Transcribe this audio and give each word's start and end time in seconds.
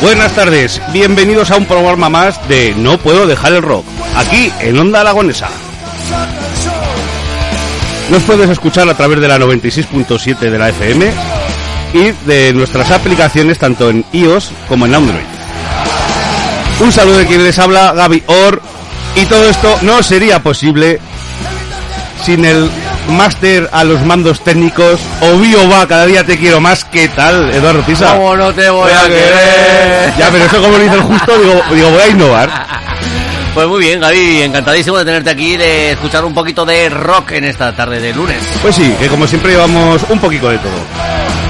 Buenas 0.00 0.32
tardes, 0.32 0.80
bienvenidos 0.92 1.50
a 1.50 1.56
un 1.56 1.66
programa 1.66 2.08
más 2.08 2.48
de 2.48 2.72
No 2.76 2.98
Puedo 2.98 3.26
Dejar 3.26 3.52
el 3.52 3.62
Rock, 3.62 3.84
aquí 4.16 4.52
en 4.60 4.78
Onda 4.78 5.00
Aragonesa. 5.00 5.48
Nos 8.08 8.22
puedes 8.22 8.48
escuchar 8.48 8.88
a 8.88 8.96
través 8.96 9.20
de 9.20 9.26
la 9.26 9.38
96.7 9.38 10.38
de 10.38 10.58
la 10.58 10.68
FM 10.68 11.12
y 11.94 12.12
de 12.28 12.52
nuestras 12.52 12.92
aplicaciones 12.92 13.58
tanto 13.58 13.90
en 13.90 14.04
iOS 14.12 14.52
como 14.68 14.86
en 14.86 14.94
Android. 14.94 15.24
Un 16.80 16.92
saludo 16.92 17.18
de 17.18 17.26
quien 17.26 17.42
les 17.42 17.58
habla, 17.58 17.92
Gaby 17.92 18.22
Or, 18.26 18.62
y 19.16 19.26
todo 19.26 19.48
esto 19.48 19.78
no 19.82 20.00
sería 20.04 20.40
posible 20.44 21.00
sin 22.24 22.44
el 22.44 22.70
máster 23.08 23.68
a 23.72 23.84
los 23.84 24.04
mandos 24.04 24.40
técnicos, 24.40 25.00
Obvio 25.20 25.68
va, 25.68 25.86
cada 25.86 26.06
día 26.06 26.24
te 26.24 26.38
quiero 26.38 26.60
más, 26.60 26.84
¿qué 26.84 27.08
tal, 27.08 27.50
Eduardo 27.50 27.82
Pisa? 27.82 28.14
¿Cómo 28.14 28.36
no 28.36 28.52
te 28.52 28.68
voy 28.70 28.90
a 28.92 29.06
querer? 29.06 30.14
Ya, 30.18 30.28
pero 30.30 30.44
eso 30.44 30.60
como 30.60 30.76
lo 30.76 30.82
dice 30.84 30.94
el 30.94 31.02
justo, 31.02 31.38
digo, 31.38 31.62
digo, 31.72 31.90
voy 31.90 32.00
a 32.00 32.08
innovar. 32.08 32.68
Pues 33.54 33.66
muy 33.66 33.80
bien, 33.80 33.98
Gaby, 33.98 34.42
encantadísimo 34.42 34.98
de 34.98 35.04
tenerte 35.04 35.30
aquí, 35.30 35.56
de 35.56 35.90
escuchar 35.90 36.24
un 36.24 36.32
poquito 36.32 36.64
de 36.64 36.88
rock 36.90 37.32
en 37.32 37.44
esta 37.44 37.74
tarde 37.74 37.98
de 37.98 38.14
lunes. 38.14 38.40
Pues 38.62 38.76
sí, 38.76 38.94
que 39.00 39.08
como 39.08 39.26
siempre 39.26 39.50
llevamos 39.50 40.00
un 40.08 40.20
poquito 40.20 40.48
de 40.48 40.58
todo. 40.58 41.47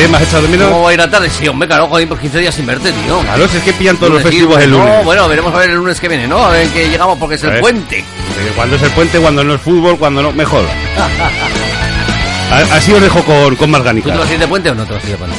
Bien, 0.00 0.10
¿me 0.10 0.16
has 0.16 0.22
echado 0.22 0.42
de 0.44 0.48
menos? 0.48 0.68
¿Cómo 0.70 0.82
va 0.84 0.90
a 0.90 0.92
ir 0.94 0.98
la 0.98 1.10
tarde? 1.10 1.28
Sí, 1.28 1.46
hombre, 1.46 1.68
claro, 1.68 1.86
joder, 1.88 2.08
por 2.08 2.18
15 2.18 2.38
días 2.38 2.54
sin 2.54 2.64
verte, 2.64 2.90
tío. 2.90 3.18
Claro, 3.20 3.46
si 3.48 3.58
es 3.58 3.62
que 3.62 3.72
pillan 3.74 3.98
todos 3.98 4.14
los 4.14 4.22
festivos 4.22 4.58
el 4.62 4.70
lunes. 4.70 4.86
No, 4.88 5.02
bueno, 5.04 5.28
veremos 5.28 5.54
a 5.54 5.58
ver 5.58 5.68
el 5.70 5.76
lunes 5.76 6.00
que 6.00 6.08
viene, 6.08 6.26
¿no? 6.26 6.42
A 6.42 6.48
ver 6.50 6.68
qué 6.68 6.88
llegamos 6.88 7.18
porque 7.18 7.34
es 7.34 7.44
A 7.44 7.48
el 7.48 7.52
ver. 7.52 7.60
puente. 7.60 7.98
Eh, 7.98 8.52
Cuando 8.56 8.76
es 8.76 8.82
el 8.82 8.90
puente, 8.92 9.18
cuando 9.18 9.44
no 9.44 9.54
es 9.56 9.60
fútbol, 9.60 9.98
cuando 9.98 10.22
no, 10.22 10.32
mejor. 10.32 10.64
A- 12.50 12.76
Así 12.76 12.92
os 12.94 13.00
dejo 13.02 13.22
con, 13.24 13.54
con 13.56 13.70
más 13.70 13.82
¿Tú 13.82 14.00
te 14.10 14.10
vas 14.16 14.28
a 14.28 14.32
ir 14.32 14.38
de 14.40 14.48
puente 14.48 14.70
o 14.70 14.74
no 14.74 14.84
te 14.86 14.94
vas 14.94 15.04
a 15.04 15.06
ir 15.06 15.12
de 15.12 15.18
puente? 15.18 15.36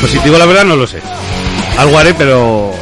Pues 0.00 0.10
si 0.12 0.18
te 0.18 0.24
digo 0.24 0.36
la 0.38 0.46
verdad, 0.46 0.64
no 0.64 0.74
lo 0.76 0.86
sé. 0.86 1.00
Algo 1.78 1.96
haré, 1.98 2.12
pero... 2.12 2.74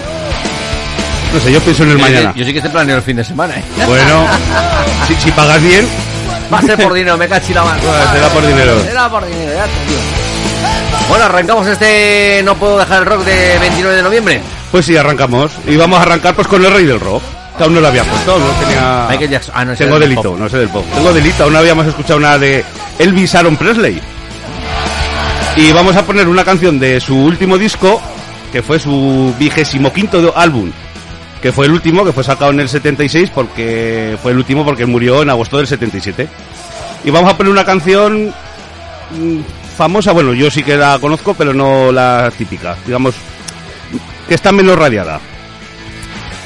No 1.35 1.41
sé, 1.41 1.53
yo 1.53 1.61
pienso 1.61 1.83
en 1.85 1.91
el 1.91 1.99
Yo 1.99 2.05
que- 2.05 2.11
mañana. 2.13 2.33
Yo 2.35 2.45
sí 2.47 2.53
que 2.55 2.61
te 2.63 2.71
planeo 2.71 2.97
el 2.97 3.03
fin 3.03 3.17
de 3.17 3.25
semana, 3.25 3.57
¿eh? 3.57 3.65
Bueno, 3.87 4.27
si, 5.07 5.15
si 5.17 5.31
pagas 5.33 5.63
bien, 5.63 5.87
Va 6.53 6.59
a 6.59 6.63
ser 6.63 6.77
por 6.83 6.93
dinero, 6.95 7.17
me 7.17 7.29
cachi 7.29 7.55
la 7.55 7.63
mano. 7.63 7.81
será 8.13 8.29
por 8.31 8.45
dinero. 8.45 8.81
Será 8.83 9.09
por 9.09 9.25
dinero, 9.25 9.53
ya 9.55 9.65
te 9.67 9.87
digo. 9.87 10.01
Bueno, 11.09 11.25
arrancamos 11.25 11.67
este 11.67 12.43
No 12.45 12.55
Puedo 12.57 12.79
Dejar 12.79 13.01
el 13.01 13.07
Rock 13.07 13.25
de 13.25 13.59
29 13.59 13.97
de 13.97 14.03
noviembre. 14.03 14.41
Pues 14.71 14.87
sí, 14.87 14.97
arrancamos. 14.97 15.53
Y 15.67 15.77
vamos 15.77 15.99
a 15.99 16.03
arrancar 16.03 16.35
pues 16.35 16.47
con 16.47 16.65
el 16.65 16.73
rey 16.73 16.85
del 16.85 17.01
rock. 17.01 17.23
Que 17.57 17.65
aún 17.65 17.75
no 17.75 17.81
lo 17.81 17.89
había 17.89 18.05
puesto, 18.05 18.39
no 18.39 18.47
tenía... 18.65 19.07
Michael 19.11 19.31
Jackson. 19.31 19.55
Ah, 19.57 19.65
no, 19.65 19.75
Tengo 19.75 19.99
del 19.99 20.09
delito, 20.09 20.31
pop. 20.31 20.39
no 20.39 20.49
sé 20.49 20.59
del 20.59 20.69
pop. 20.69 20.85
Tengo 20.95 21.13
delito, 21.13 21.43
aún 21.45 21.53
no 21.53 21.59
habíamos 21.59 21.87
escuchado 21.87 22.19
una 22.19 22.39
de 22.39 22.65
Elvis 22.99 23.35
Aaron 23.35 23.57
Presley. 23.57 24.01
Y 25.57 25.73
vamos 25.73 25.97
a 25.97 26.05
poner 26.05 26.29
una 26.29 26.45
canción 26.45 26.79
de 26.79 27.01
su 27.01 27.17
último 27.17 27.59
disco, 27.59 28.01
que 28.53 28.63
fue 28.63 28.79
su 28.79 29.35
vigésimo 29.39 29.93
quinto 29.93 30.33
álbum. 30.37 30.71
Que 31.43 31.53
fue 31.53 31.67
el 31.67 31.73
último, 31.73 32.05
que 32.05 32.13
fue 32.13 32.23
sacado 32.23 32.51
en 32.53 32.61
el 32.61 32.69
76, 32.69 33.31
porque 33.35 34.17
fue 34.23 34.31
el 34.33 34.39
último 34.39 34.65
porque 34.65 34.87
murió 34.87 35.23
en 35.23 35.31
agosto 35.31 35.59
del 35.59 35.67
77. 35.67 36.29
Y 37.05 37.11
vamos 37.11 37.31
a 37.31 37.37
poner 37.37 37.51
una 37.53 37.65
canción 37.65 38.29
mm, 39.11 39.41
famosa, 39.81 40.13
bueno, 40.13 40.35
yo 40.35 40.51
sí 40.51 40.63
que 40.63 40.77
la 40.77 40.99
conozco, 40.99 41.33
pero 41.33 41.55
no 41.55 41.91
la 41.91 42.31
típica. 42.37 42.77
Digamos, 42.85 43.15
que 44.29 44.35
está 44.35 44.53
menos 44.53 44.79
radiada. 44.79 45.19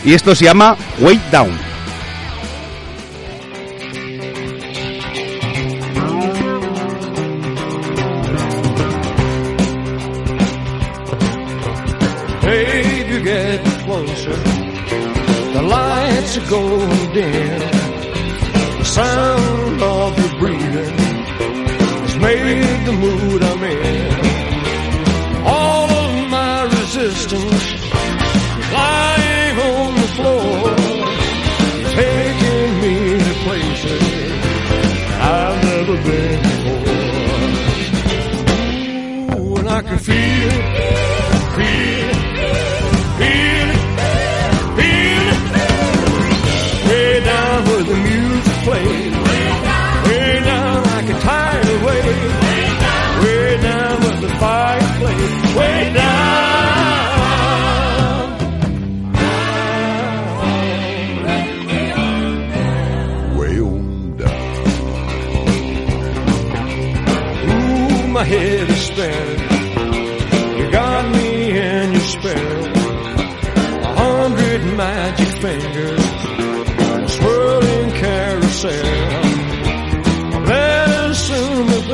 Y 0.05 0.15
esto 0.15 0.37
se 0.37 0.45
llama 0.45 0.77
Way 1.01 1.21
Down. 1.33 1.75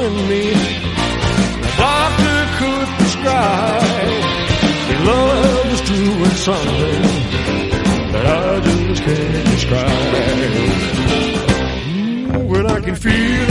Within 0.01 0.29
me, 0.31 0.45
the 1.61 1.73
doctor 1.77 2.39
could 2.59 2.89
prescribe. 2.97 3.83
Your 4.89 5.01
love 5.05 5.73
is 5.75 5.81
doing 5.83 6.37
something 6.49 7.03
that 8.13 8.25
I 8.25 8.61
just 8.61 9.03
can't 9.03 9.45
describe. 9.45 10.15
Ooh, 12.35 12.47
when 12.49 12.67
I 12.67 12.81
can 12.81 12.95
feel 12.95 13.50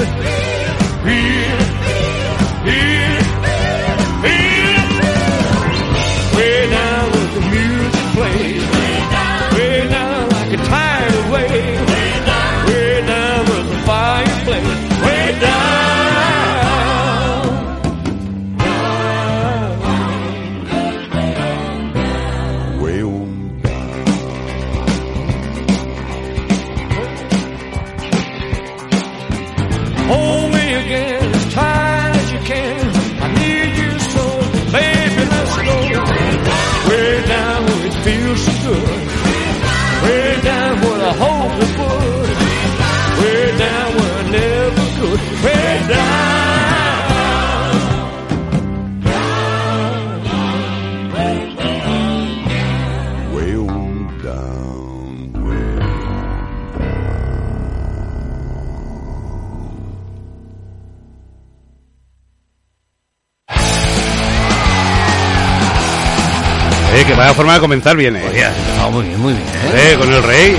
comenzar 67.60 67.96
bien, 67.96 68.16
eh. 68.16 68.24
Oye, 68.30 68.46
muy 68.92 69.06
bien, 69.06 69.20
muy 69.20 69.34
bien, 69.34 69.46
¿eh? 69.74 69.92
Eh, 69.94 69.98
con 69.98 70.12
el 70.12 70.24
rey. 70.24 70.56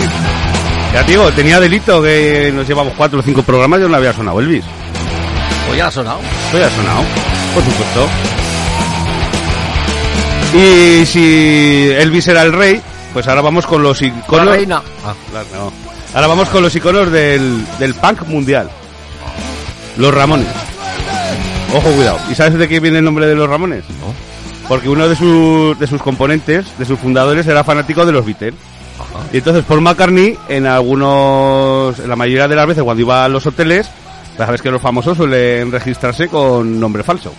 Ya 0.93 1.05
te 1.05 1.13
digo, 1.13 1.31
tenía 1.33 1.61
delito 1.61 2.03
que 2.03 2.51
nos 2.55 2.67
llevamos 2.67 2.95
cuatro 2.97 3.21
o 3.21 3.23
cinco 3.23 3.43
programas 3.43 3.81
y 3.81 3.89
no 3.89 3.97
había 3.97 4.13
sonado 4.13 4.41
Elvis. 4.41 4.65
Pues 5.67 5.79
ya 5.79 5.87
ha 5.87 5.91
sonado. 5.91 6.19
Pues 6.51 6.63
ya 6.63 6.67
ha 6.67 6.71
sonado, 6.71 7.03
por 7.55 7.65
supuesto. 7.65 8.09
Y 10.53 11.07
si 11.07 11.91
Elvis 11.97 12.27
era 12.27 12.43
el 12.43 12.53
rey, 12.53 12.81
pues 13.13 13.29
ahora 13.29 13.41
vamos 13.41 13.67
con 13.67 13.83
los 13.83 13.99
Con 14.01 14.09
iconos. 14.09 14.47
la 14.47 14.53
reina. 14.53 14.83
Ah, 15.05 15.15
no. 15.55 15.73
Ahora 16.15 16.27
vamos 16.27 16.49
con 16.49 16.63
los 16.63 16.75
iconos 16.75 17.11
del, 17.13 17.65
del 17.79 17.95
punk 17.95 18.27
mundial. 18.27 18.69
Los 19.97 20.13
Ramones. 20.13 20.49
Ojo, 21.73 21.89
cuidado. 21.93 22.19
¿Y 22.29 22.35
sabes 22.35 22.55
de 22.59 22.67
qué 22.69 22.81
viene 22.81 22.99
el 22.99 23.05
nombre 23.05 23.27
de 23.27 23.37
los 23.37 23.49
Ramones? 23.49 23.85
Porque 24.71 24.89
uno 24.89 25.09
de, 25.09 25.17
sus 25.17 25.77
de 25.81 25.87
sus 25.89 26.01
componentes, 26.01 26.65
de 26.79 26.85
sus 26.85 26.97
fundadores, 26.97 27.45
era 27.49 27.65
fanático 27.65 28.07
de 28.07 28.13
los 28.13 28.25
Beatles. 28.25 28.55
ajá. 29.01 29.27
Y 29.33 29.39
entonces 29.39 29.65
Paul 29.65 29.81
McCartney, 29.81 30.39
en 30.49 30.65
algunos, 30.65 31.99
en 31.99 32.09
la 32.09 32.15
mayoría 32.15 32.47
de 32.47 32.55
las 32.55 32.69
veces 32.69 32.85
cuando 32.85 33.01
iba 33.01 33.25
a 33.25 33.29
los 33.29 33.45
hoteles, 33.45 33.91
ya 34.39 34.47
sabes 34.47 34.63
que 34.63 34.71
los 34.71 34.81
famosos 34.81 35.17
suelen 35.17 35.73
registrarse 35.73 36.29
con 36.29 36.79
nombre 36.79 37.03
falso. 37.03 37.35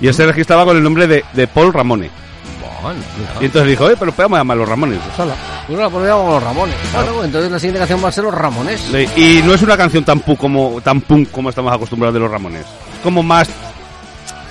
Y 0.00 0.08
él 0.08 0.14
se 0.14 0.26
registraba 0.26 0.64
con 0.64 0.76
el 0.76 0.82
nombre 0.82 1.06
de, 1.06 1.24
de 1.34 1.46
Paul 1.46 1.72
Ramone. 1.72 2.10
Bueno. 2.82 2.98
Y 3.40 3.44
entonces 3.44 3.70
dijo, 3.70 3.88
eh, 3.88 3.94
pero 3.96 4.10
podemos 4.10 4.36
llamar 4.36 4.56
los 4.56 4.68
Ramones. 4.68 4.98
pues. 5.16 5.28
Pues 5.68 5.78
la 5.78 5.88
ponemos 5.88 6.34
los 6.34 6.42
Ramones. 6.42 6.74
Claro, 6.90 7.22
entonces 7.22 7.48
la 7.48 7.58
siguiente 7.60 7.78
canción 7.78 8.02
va 8.04 8.08
a 8.08 8.12
ser 8.12 8.24
los 8.24 8.34
Ramones. 8.34 8.82
Y 9.16 9.40
no 9.44 9.54
es 9.54 9.62
una 9.62 9.76
canción 9.76 10.04
tan 10.04 10.18
punk 10.18 10.36
como, 10.36 10.80
tan 10.82 11.00
punk 11.00 11.30
como 11.30 11.48
estamos 11.48 11.72
acostumbrados 11.72 12.14
de 12.14 12.20
los 12.20 12.30
Ramones. 12.30 12.62
Es 12.62 13.00
como 13.04 13.22
más 13.22 13.48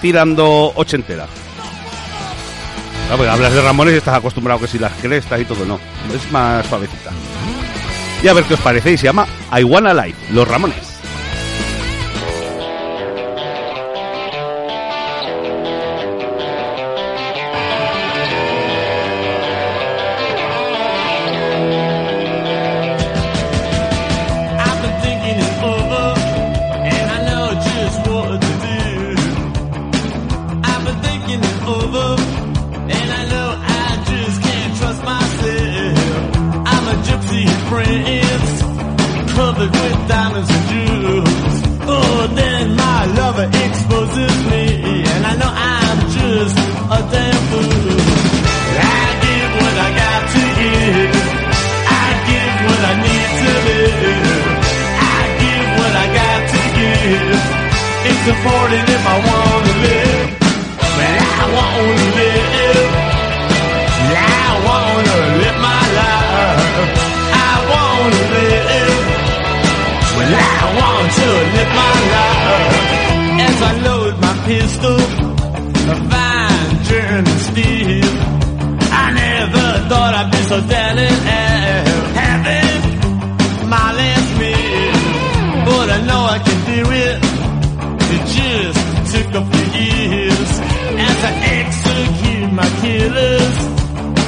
tirando 0.02 0.72
ochentera. 0.76 1.28
Claro, 3.06 3.18
porque 3.18 3.30
hablas 3.32 3.54
de 3.54 3.62
Ramones 3.62 3.94
y 3.94 3.98
estás 3.98 4.16
acostumbrado 4.16 4.60
que 4.60 4.68
si 4.68 4.80
las 4.80 4.94
crestas 4.94 5.40
y 5.40 5.46
todo, 5.46 5.66
no. 5.66 5.80
Es 6.14 6.32
más 6.32 6.66
suavecita. 6.66 7.12
Y 8.24 8.28
a 8.28 8.34
ver 8.34 8.44
qué 8.46 8.56
os 8.56 8.60
parece. 8.60 8.92
Y 8.92 8.98
se 8.98 9.06
llama 9.06 9.28
I 9.56 9.64
Wanna 9.64 9.94
Life, 9.94 10.34
los 10.34 10.48
Ramones. 10.48 10.95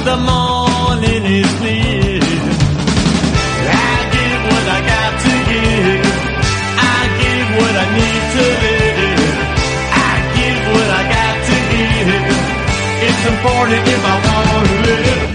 The 0.08 0.16
morning 0.16 1.22
is 1.40 1.52
near. 1.60 2.24
I 3.68 3.96
give 4.16 4.40
what 4.48 4.66
I 4.76 4.80
got 4.92 5.12
to 5.24 5.32
give. 5.52 6.04
I 6.96 7.00
give 7.20 7.48
what 7.58 7.74
I 7.76 7.86
need 7.98 8.22
to 8.34 8.44
live. 8.64 9.36
I 10.08 10.14
give 10.32 10.60
what 10.72 10.88
I 11.00 11.02
got 11.12 11.36
to 11.48 11.56
give. 11.72 12.08
It's 13.04 13.22
important 13.34 13.84
if 13.84 14.02
I 14.12 14.16
want 14.24 14.48
to 14.48 14.76
live. 14.88 15.28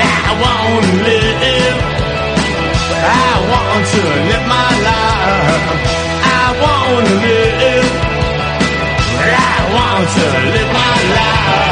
I 0.00 0.32
want 0.40 0.84
to 0.88 0.94
live. 1.08 1.78
I 2.96 3.32
want 3.52 3.82
to 3.92 4.02
live 4.30 4.46
my 4.56 4.72
life. 4.88 5.68
I 6.40 6.44
want 6.64 7.04
to 7.12 7.16
live. 7.28 7.92
I 9.20 9.60
want 9.76 10.06
to 10.16 10.24
live 10.48 10.70
my 10.80 10.96
life. 11.12 11.71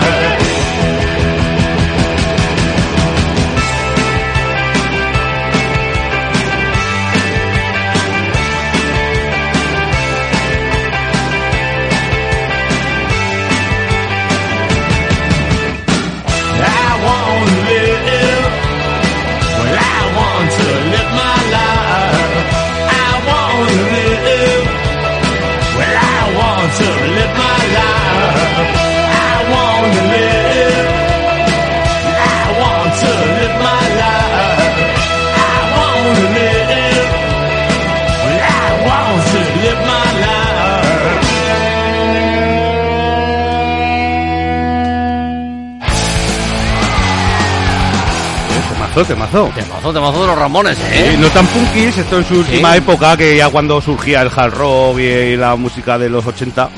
Temazo, 49.05 49.45
temazo. 49.47 49.53
Temazo, 49.55 49.93
temazo 49.93 50.21
de 50.23 50.27
los 50.27 50.39
Ramones, 50.39 50.79
Eh, 50.79 51.13
¿eh? 51.13 51.17
no 51.19 51.29
tan 51.31 51.47
punkis, 51.47 51.97
esto 51.99 52.19
en 52.19 52.25
su 52.25 52.35
última 52.39 52.77
época, 52.77 53.17
que 53.17 53.37
ya 53.37 53.49
cuando 53.49 53.81
surgía 53.81 54.23
el 54.23 54.31
hard 54.35 54.55
rock 54.55 54.99
y, 54.99 55.37
la 55.37 55.57
música 55.57 55.99
de 55.99 56.09
los 56.09 56.27
80, 56.27 56.69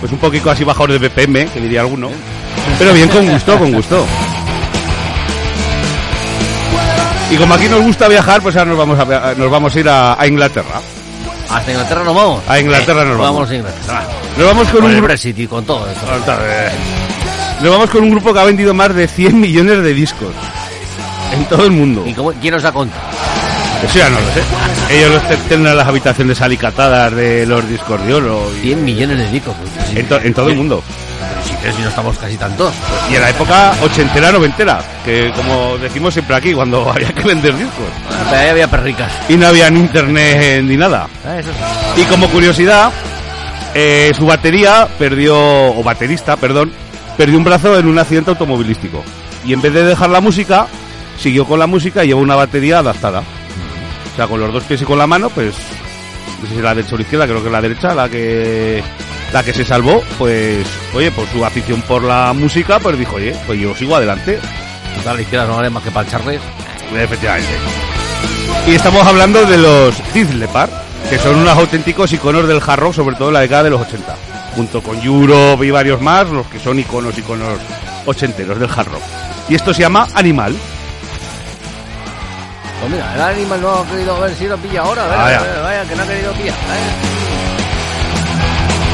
pues 0.00 0.12
un 0.12 0.18
poquito 0.18 0.50
así 0.50 0.64
bajado 0.64 0.88
de 0.88 0.98
BPM, 1.08 1.48
que 1.50 1.60
diría 1.60 1.80
alguno. 1.80 2.10
Pero 2.78 2.92
bien, 2.92 3.08
con 3.08 3.26
gusto, 3.26 3.58
con 3.58 3.72
gusto. 3.72 4.06
Y 7.30 7.36
como 7.36 7.54
aquí 7.54 7.68
nos 7.68 7.80
gusta 7.82 8.08
viajar, 8.08 8.42
pues 8.42 8.56
ahora 8.56 8.70
nos 8.70 8.78
vamos 8.78 8.98
a, 8.98 9.34
nos 9.36 9.50
vamos 9.50 9.74
a 9.76 9.80
ir 9.80 9.88
a, 9.88 10.20
a 10.20 10.26
Inglaterra. 10.26 10.80
Hasta 11.48 11.70
Inglaterra 11.72 12.04
nos 12.04 12.14
vamos. 12.14 12.42
A 12.48 12.58
Inglaterra 12.60 13.04
nos 13.04 13.18
vamos. 13.18 13.50
a 13.50 13.54
Inglaterra. 13.54 14.04
Nos 14.36 14.46
vamos 14.46 14.68
con 14.68 14.74
Con 14.76 14.84
un 14.84 14.90
el 14.90 14.96
grupo... 14.96 15.06
Brexit 15.08 15.38
y 15.38 15.46
con 15.46 15.64
todo 15.64 15.86
esto. 15.88 16.06
Nos 17.62 17.70
vamos 17.72 17.90
con 17.90 18.02
un 18.04 18.10
grupo 18.10 18.32
que 18.32 18.40
ha 18.40 18.44
vendido 18.44 18.72
más 18.74 18.94
de 18.94 19.06
100 19.06 19.38
millones 19.40 19.82
de 19.82 19.94
discos. 19.94 20.32
En 21.40 21.46
todo 21.46 21.64
el 21.64 21.70
mundo. 21.72 22.04
¿Y 22.06 22.12
cómo, 22.14 22.32
quién 22.32 22.54
nos 22.54 22.64
ha 22.64 22.72
contado? 22.72 23.02
Eso 23.82 23.98
ya 23.98 24.10
no 24.10 24.20
lo 24.20 24.26
sé. 24.32 24.42
Ellos 24.94 25.10
los 25.12 25.28
te- 25.28 25.36
tendrán 25.48 25.76
las 25.76 25.86
habitaciones 25.88 26.40
alicatadas 26.42 27.14
de 27.14 27.46
los. 27.46 27.64
Y 27.64 28.60
100 28.62 28.84
millones 28.84 29.18
de 29.18 29.30
discos. 29.30 29.54
pues, 29.58 29.96
en, 29.96 30.06
to- 30.06 30.20
en 30.20 30.34
todo 30.34 30.48
el 30.50 30.56
mundo. 30.56 30.82
Pero 31.18 31.42
sí, 31.44 31.54
pero 31.62 31.74
si 31.76 31.82
no 31.82 31.88
estamos 31.88 32.18
casi 32.18 32.36
tantos. 32.36 32.74
Y 33.10 33.14
en 33.14 33.22
la 33.22 33.30
época 33.30 33.72
ochentera, 33.82 34.30
noventera. 34.32 34.80
Que 35.04 35.32
como 35.34 35.78
decimos 35.78 36.12
siempre 36.12 36.36
aquí, 36.36 36.52
cuando 36.52 36.90
había 36.94 37.12
que 37.12 37.22
vender 37.22 37.56
discos. 37.56 37.86
Pero 38.28 38.40
ahí 38.42 38.48
había 38.50 38.68
perricas. 38.70 39.10
Y 39.30 39.36
no 39.36 39.46
había 39.46 39.70
ni 39.70 39.80
internet 39.80 40.62
ni 40.62 40.76
nada. 40.76 41.08
Ah, 41.26 41.38
Eso 41.38 41.48
sí. 41.96 42.02
Y 42.02 42.04
como 42.04 42.28
curiosidad, 42.28 42.92
eh, 43.74 44.12
su 44.16 44.26
batería 44.26 44.86
perdió, 44.98 45.36
o 45.38 45.82
baterista, 45.82 46.36
perdón, 46.36 46.70
perdió 47.16 47.38
un 47.38 47.44
brazo 47.44 47.78
en 47.78 47.86
un 47.86 47.98
accidente 47.98 48.30
automovilístico. 48.30 49.02
Y 49.46 49.54
en 49.54 49.62
vez 49.62 49.72
de 49.72 49.84
dejar 49.84 50.10
la 50.10 50.20
música, 50.20 50.66
siguió 51.20 51.44
con 51.44 51.58
la 51.58 51.66
música 51.66 52.04
y 52.04 52.08
llevó 52.08 52.20
una 52.20 52.36
batería 52.36 52.78
adaptada. 52.78 53.22
O 54.12 54.16
sea, 54.16 54.26
con 54.26 54.40
los 54.40 54.52
dos 54.52 54.64
pies 54.64 54.82
y 54.82 54.84
con 54.84 54.98
la 54.98 55.06
mano, 55.06 55.30
pues, 55.30 55.54
no 56.42 56.48
sé 56.48 56.56
si 56.56 56.62
la 56.62 56.74
derecha 56.74 56.94
o 56.94 56.98
la 56.98 57.02
izquierda, 57.02 57.26
creo 57.26 57.44
que 57.44 57.50
la 57.50 57.60
derecha, 57.60 57.94
la 57.94 58.08
que 58.08 58.82
La 59.32 59.44
que 59.44 59.52
se 59.52 59.64
salvó, 59.64 60.02
pues, 60.18 60.66
oye, 60.92 61.12
por 61.12 61.26
su 61.28 61.44
afición 61.44 61.82
por 61.82 62.02
la 62.02 62.32
música, 62.32 62.80
pues 62.80 62.98
dijo, 62.98 63.16
oye, 63.16 63.34
pues 63.46 63.60
yo 63.60 63.74
sigo 63.76 63.94
adelante. 63.94 64.40
La 65.04 65.20
izquierda 65.20 65.46
no 65.46 65.56
vale 65.56 65.70
más 65.70 65.82
que 65.82 65.90
para 65.90 66.08
el. 66.08 66.40
Efectivamente. 66.94 67.48
Y 68.66 68.72
estamos 68.72 69.06
hablando 69.06 69.46
de 69.46 69.56
los 69.56 69.96
Death 70.12 70.34
Leppard, 70.34 70.70
que 71.08 71.18
son 71.18 71.36
unos 71.36 71.56
auténticos 71.56 72.12
iconos 72.12 72.46
del 72.48 72.60
hard 72.64 72.80
rock, 72.80 72.94
sobre 72.94 73.16
todo 73.16 73.28
en 73.28 73.34
la 73.34 73.40
década 73.40 73.64
de 73.64 73.70
los 73.70 73.80
80. 73.80 74.16
Junto 74.56 74.82
con 74.82 75.00
Europe 75.00 75.64
y 75.64 75.70
varios 75.70 76.00
más, 76.02 76.28
los 76.28 76.46
que 76.48 76.58
son 76.58 76.78
iconos, 76.78 77.16
iconos 77.16 77.58
ochenteros 78.06 78.58
del 78.58 78.68
hard 78.68 78.88
rock. 78.88 79.02
Y 79.48 79.54
esto 79.54 79.72
se 79.72 79.82
llama 79.82 80.08
Animal. 80.14 80.54
Pues 82.80 82.92
mira, 82.92 83.14
el 83.14 83.20
animal 83.20 83.60
no 83.60 83.74
ha 83.74 83.86
querido 83.86 84.20
ver 84.20 84.34
si 84.34 84.46
lo 84.46 84.56
pilla 84.56 84.80
ahora. 84.80 85.06
Vaya. 85.06 85.38
a 85.38 85.42
ver, 85.42 85.62
vaya, 85.62 85.84
que 85.84 85.96
no 85.96 86.02
ha 86.02 86.06
querido 86.06 86.32
pillar. 86.32 86.56
vaya. 86.66 87.10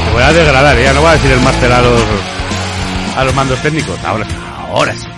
Te 0.05 0.11
voy 0.13 0.23
a 0.23 0.33
degradar, 0.33 0.77
ya 0.77 0.93
no 0.93 1.01
voy 1.01 1.09
a 1.09 1.13
decir 1.13 1.31
el 1.31 1.39
máster 1.39 1.71
a 1.71 1.81
los, 1.81 2.01
a 3.17 3.23
los 3.23 3.33
mandos 3.33 3.61
técnicos. 3.61 3.97
Ahora. 4.03 4.27
Ahora 4.69 4.93
sí. 4.93 5.16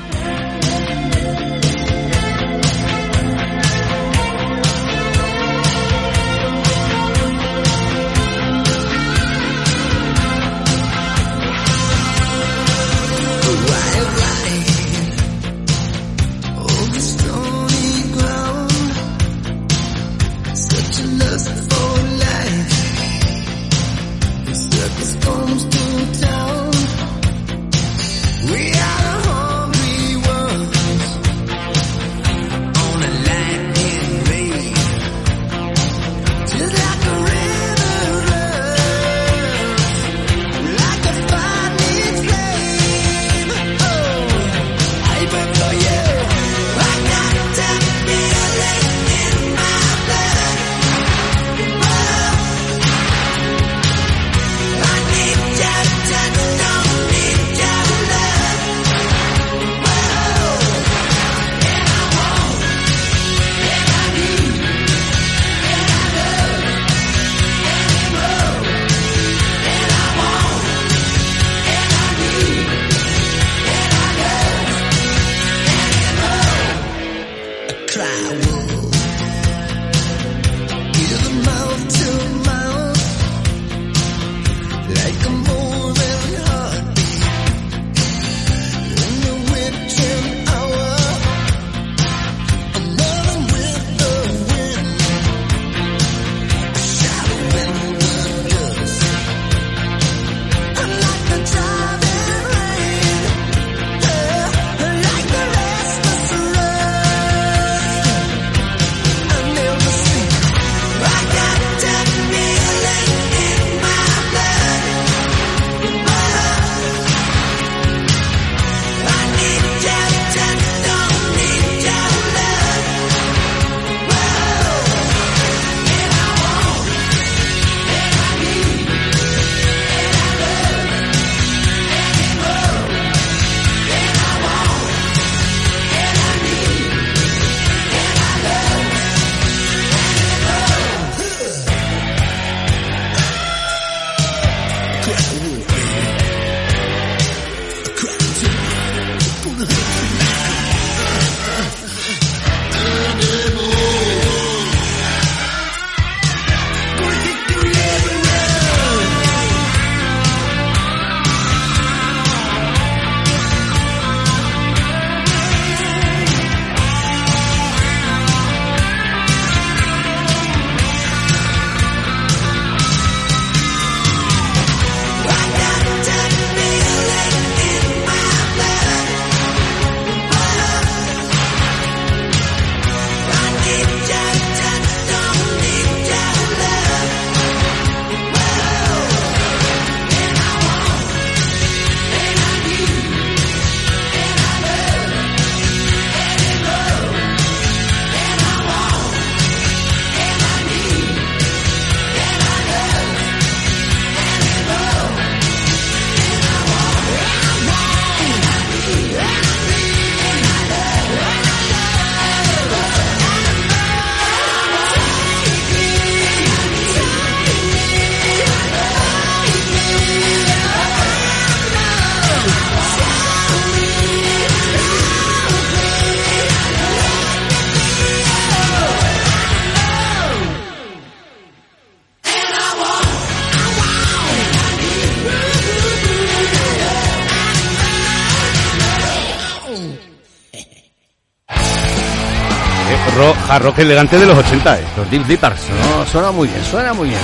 Hard 243.59 243.63
rock 243.65 243.79
elegante 243.79 244.17
de 244.17 244.25
los 244.25 244.37
80, 244.37 244.79
eh. 244.79 244.83
Los 244.97 245.09
Deep 245.11 245.25
Dippers. 245.25 245.61
No, 245.97 246.05
suena 246.05 246.31
muy 246.31 246.47
bien, 246.47 246.63
suena 246.63 246.93
muy 246.93 247.09
bien. 247.09 247.19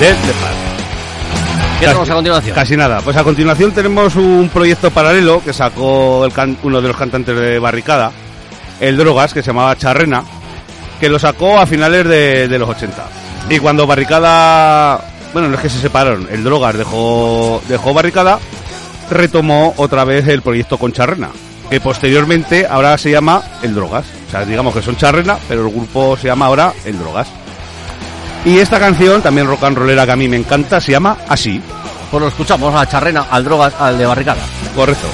¿Qué 1.80 1.86
tenemos 1.88 2.10
a 2.10 2.14
continuación? 2.14 2.56
Casi 2.56 2.78
nada. 2.78 3.02
Pues 3.02 3.18
a 3.18 3.24
continuación 3.24 3.72
tenemos 3.72 4.16
un 4.16 4.50
proyecto 4.54 4.92
paralelo 4.92 5.42
que 5.44 5.54
sacó 5.54 6.26
el 6.26 6.32
can- 6.32 6.58
uno 6.64 6.82
de 6.82 6.88
los 6.88 6.98
cantantes 6.98 7.38
de 7.38 7.60
Barricada, 7.60 8.12
el 8.80 8.96
Drogas, 8.98 9.34
que 9.34 9.42
se 9.42 9.48
llamaba 9.48 9.76
Charrena, 9.78 10.24
que 11.00 11.10
lo 11.10 11.20
sacó 11.20 11.60
a 11.60 11.66
finales 11.66 12.08
de, 12.08 12.48
de 12.48 12.60
los 12.60 12.70
80. 12.70 13.04
Y 13.50 13.60
cuando 13.60 13.86
Barricada 13.86 15.00
bueno, 15.34 15.50
no 15.50 15.56
es 15.56 15.62
que 15.62 15.70
se 15.70 15.80
separaron, 15.82 16.28
el 16.32 16.44
Drogas 16.46 16.78
dejó, 16.78 17.62
dejó 17.68 17.94
Barricada, 17.94 18.40
retomó 19.12 19.74
otra 19.76 20.06
vez 20.06 20.26
el 20.30 20.42
proyecto 20.42 20.78
con 20.78 20.94
Charrena, 20.94 21.30
que 21.70 21.80
posteriormente 21.80 22.68
ahora 22.68 22.98
se 22.98 23.12
llama 23.12 23.42
El 23.62 23.74
Drogas. 23.76 24.06
O 24.28 24.32
sea, 24.32 24.46
digamos 24.46 24.74
que 24.74 24.82
son 24.82 24.98
Charrena, 24.98 25.38
pero 25.48 25.68
el 25.68 25.74
grupo 25.74 26.18
se 26.18 26.28
llama 26.28 26.46
ahora 26.46 26.74
El 26.86 26.98
Drogas. 27.00 27.28
Y 28.46 28.60
esta 28.60 28.80
canción, 28.80 29.22
también 29.22 29.48
rock 29.48 29.64
and 29.64 29.78
rollera 29.78 30.06
que 30.06 30.12
a 30.12 30.16
mí 30.16 30.28
me 30.28 30.38
encanta, 30.38 30.80
se 30.80 30.92
llama 30.92 31.18
Así. 31.28 31.62
Pues 32.12 32.22
lo 32.22 32.28
escuchamos 32.28 32.74
a 32.76 32.88
Charrena, 32.88 33.26
al 33.30 33.44
Drogas, 33.44 33.74
al 33.80 33.98
de 33.98 34.06
Barricada. 34.06 34.42
Correcto. 34.76 35.08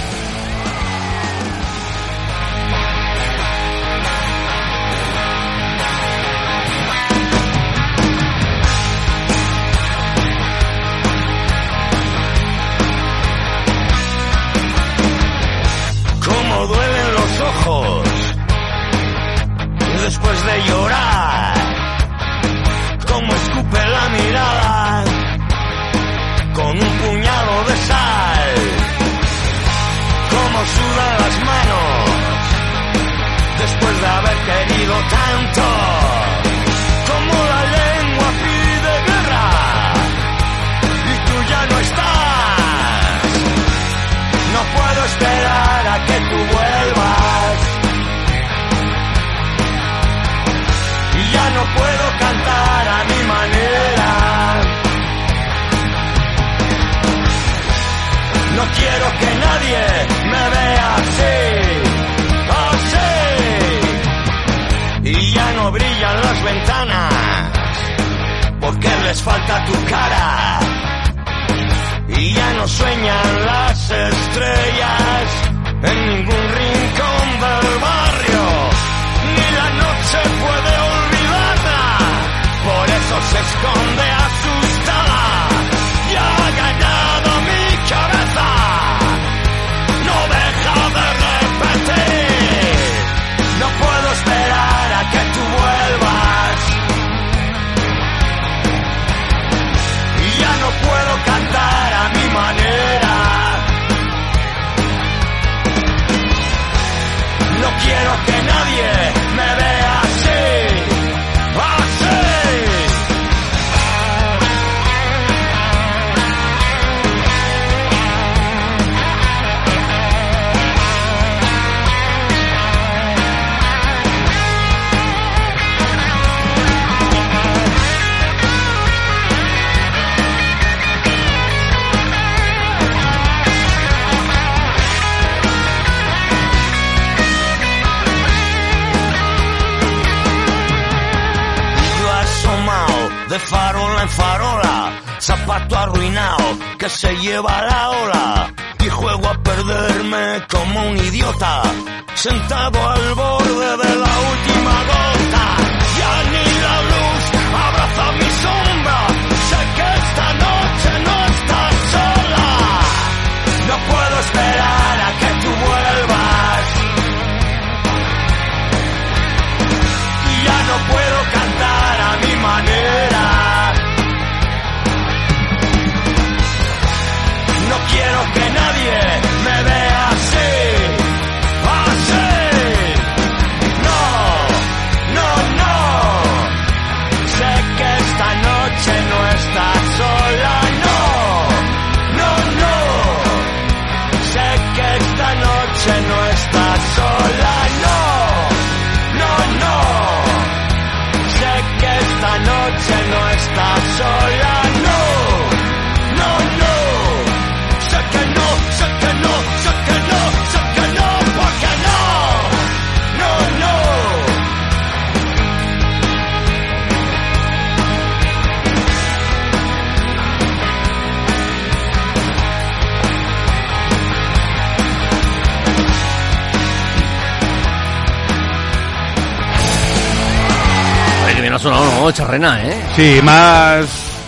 ¿No? 232.01 232.11
Charrena, 232.11 232.63
¿eh? 232.65 232.73
Sí, 232.95 233.19
más, 233.23 233.85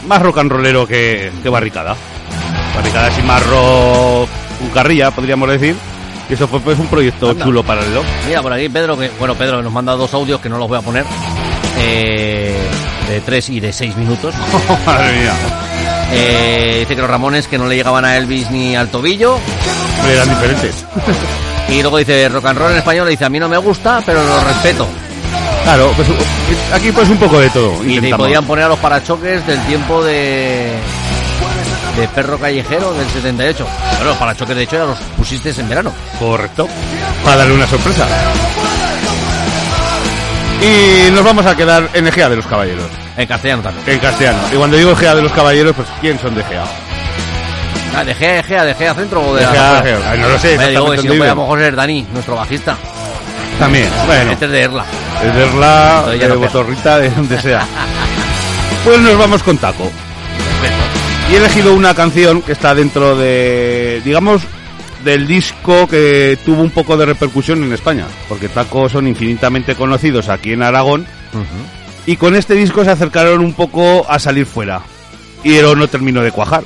más 0.07 0.21
rock 0.21 0.37
and 0.39 0.51
rollero 0.51 0.85
que, 0.85 1.31
que 1.41 1.49
Barricada. 1.49 1.95
Barricada 2.75 3.07
es 3.07 3.23
más 3.23 3.43
rock, 3.47 4.29
un 4.61 4.69
carrilla, 4.73 5.11
podríamos 5.11 5.49
decir. 5.49 5.75
Y 6.29 6.33
eso 6.33 6.47
fue 6.47 6.59
pues, 6.59 6.77
un 6.79 6.87
proyecto 6.87 7.31
Anda. 7.31 7.43
chulo 7.43 7.63
paralelo. 7.63 8.03
Mira, 8.27 8.41
por 8.41 8.53
aquí 8.53 8.69
Pedro, 8.69 8.97
que 8.97 9.09
bueno, 9.19 9.35
Pedro 9.35 9.61
nos 9.61 9.73
manda 9.73 9.93
dos 9.93 10.13
audios 10.13 10.39
que 10.39 10.49
no 10.49 10.57
los 10.57 10.67
voy 10.67 10.77
a 10.77 10.81
poner. 10.81 11.05
Eh, 11.79 12.55
de 13.09 13.21
tres 13.21 13.49
y 13.49 13.59
de 13.59 13.73
seis 13.73 13.95
minutos. 13.97 14.33
Madre 14.85 15.19
mía. 15.19 15.33
Eh, 16.11 16.77
dice 16.81 16.95
que 16.95 17.01
los 17.01 17.09
Ramones 17.09 17.47
que 17.47 17.57
no 17.57 17.67
le 17.67 17.75
llegaban 17.75 18.05
a 18.05 18.15
Elvis 18.17 18.51
ni 18.51 18.75
al 18.75 18.89
tobillo. 18.89 19.37
Pero 20.01 20.13
eran 20.13 20.29
diferentes. 20.29 20.85
Y 21.69 21.81
luego 21.81 21.97
dice 21.97 22.27
rock 22.29 22.45
and 22.45 22.59
roll 22.59 22.71
en 22.71 22.77
español, 22.77 23.07
dice 23.07 23.25
a 23.25 23.29
mí 23.29 23.39
no 23.39 23.47
me 23.47 23.57
gusta, 23.57 24.01
pero 24.05 24.21
lo 24.21 24.43
respeto. 24.43 24.85
Claro, 25.63 25.91
pues 25.95 26.07
aquí 26.73 26.91
pues 26.91 27.09
un 27.09 27.17
poco 27.17 27.39
de 27.39 27.49
todo. 27.49 27.83
Y 27.83 27.99
te 27.99 28.15
podían 28.15 28.45
poner 28.45 28.65
a 28.65 28.69
los 28.69 28.79
parachoques 28.79 29.45
del 29.47 29.59
tiempo 29.65 30.03
de 30.03 30.71
de 31.97 32.07
perro 32.07 32.39
callejero 32.39 32.93
del 32.93 33.07
78. 33.07 33.65
Bueno, 33.91 34.05
los 34.05 34.17
parachoques 34.17 34.55
de 34.55 34.63
hecho 34.63 34.77
ya 34.77 34.85
los 34.85 34.97
pusiste 35.17 35.49
en 35.51 35.69
verano. 35.69 35.93
Correcto. 36.19 36.67
Para 37.23 37.37
darle 37.37 37.53
una 37.53 37.67
sorpresa. 37.67 38.05
Y 40.61 41.11
nos 41.11 41.23
vamos 41.23 41.45
a 41.45 41.55
quedar 41.55 41.89
en 41.93 42.07
Egea 42.07 42.29
de 42.29 42.37
los 42.37 42.45
Caballeros, 42.47 42.89
En 43.17 43.27
castellano 43.27 43.63
también. 43.63 43.83
en 43.87 43.99
castellano. 43.99 44.39
Y 44.51 44.55
cuando 44.55 44.77
digo 44.77 44.91
Egea 44.91 45.13
de 45.13 45.21
los 45.21 45.31
Caballeros, 45.33 45.75
pues 45.75 45.87
¿quién 45.99 46.17
son 46.19 46.35
de 46.35 46.41
Egea? 46.41 46.63
Ah, 47.95 48.03
¿De 48.03 48.15
Gea, 48.15 48.35
de 48.37 48.43
Gea, 48.43 48.63
de 48.63 48.73
Gea 48.73 48.95
centro 48.95 49.21
o 49.21 49.35
de 49.35 49.41
De 49.45 49.51
Egea? 49.51 49.79
Egea. 49.79 49.97
Ay, 50.09 50.19
no 50.19 50.29
lo 50.29 50.39
sé 50.39 50.57
Me 50.57 50.69
digo 50.69 50.91
que 50.91 50.97
si 50.99 51.07
no 51.07 51.15
podíamos 51.15 51.59
ser 51.59 51.75
Dani, 51.75 52.07
nuestro 52.11 52.35
bajista. 52.35 52.77
También, 53.59 53.89
bueno. 54.05 54.31
Este 54.31 54.45
es 54.45 54.51
de 54.51 54.61
Erla. 54.61 54.85
de 55.21 55.31
Verla, 55.31 55.95
Entonces 55.99 56.21
ya 56.21 56.27
de 56.27 56.33
no. 56.33 56.39
Botorrita, 56.39 56.99
de 56.99 57.09
donde 57.09 57.41
sea. 57.41 57.67
Pues 58.83 58.99
nos 58.99 59.17
vamos 59.17 59.41
con 59.43 59.57
Taco. 59.57 59.89
Y 61.31 61.35
he 61.35 61.37
elegido 61.37 61.73
una 61.73 61.95
canción 61.95 62.41
que 62.41 62.51
está 62.51 62.75
dentro 62.75 63.15
de, 63.15 64.01
digamos, 64.03 64.41
del 65.05 65.25
disco 65.25 65.87
que 65.87 66.37
tuvo 66.43 66.61
un 66.61 66.69
poco 66.69 66.97
de 66.97 67.05
repercusión 67.05 67.63
en 67.63 67.71
España. 67.71 68.05
Porque 68.27 68.49
Taco 68.49 68.89
son 68.89 69.07
infinitamente 69.07 69.75
conocidos 69.75 70.27
aquí 70.27 70.51
en 70.51 70.63
Aragón. 70.63 71.05
Y 72.05 72.17
con 72.17 72.35
este 72.35 72.55
disco 72.55 72.83
se 72.83 72.91
acercaron 72.91 73.39
un 73.39 73.53
poco 73.53 74.05
a 74.09 74.19
salir 74.19 74.45
fuera. 74.45 74.81
Y 75.43 75.53
pero 75.53 75.75
no 75.75 75.87
terminó 75.87 76.21
de 76.21 76.31
cuajar. 76.31 76.63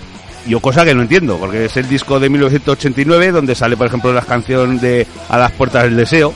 Yo 0.47 0.59
cosa 0.59 0.85
que 0.85 0.95
no 0.95 1.01
entiendo, 1.01 1.37
porque 1.37 1.65
es 1.65 1.77
el 1.77 1.87
disco 1.87 2.19
de 2.19 2.29
1989 2.29 3.31
donde 3.31 3.53
sale, 3.53 3.77
por 3.77 3.87
ejemplo, 3.87 4.13
la 4.13 4.21
canción 4.21 4.79
de 4.79 5.05
A 5.29 5.37
las 5.37 5.51
puertas 5.51 5.83
del 5.83 5.97
deseo, 5.97 6.33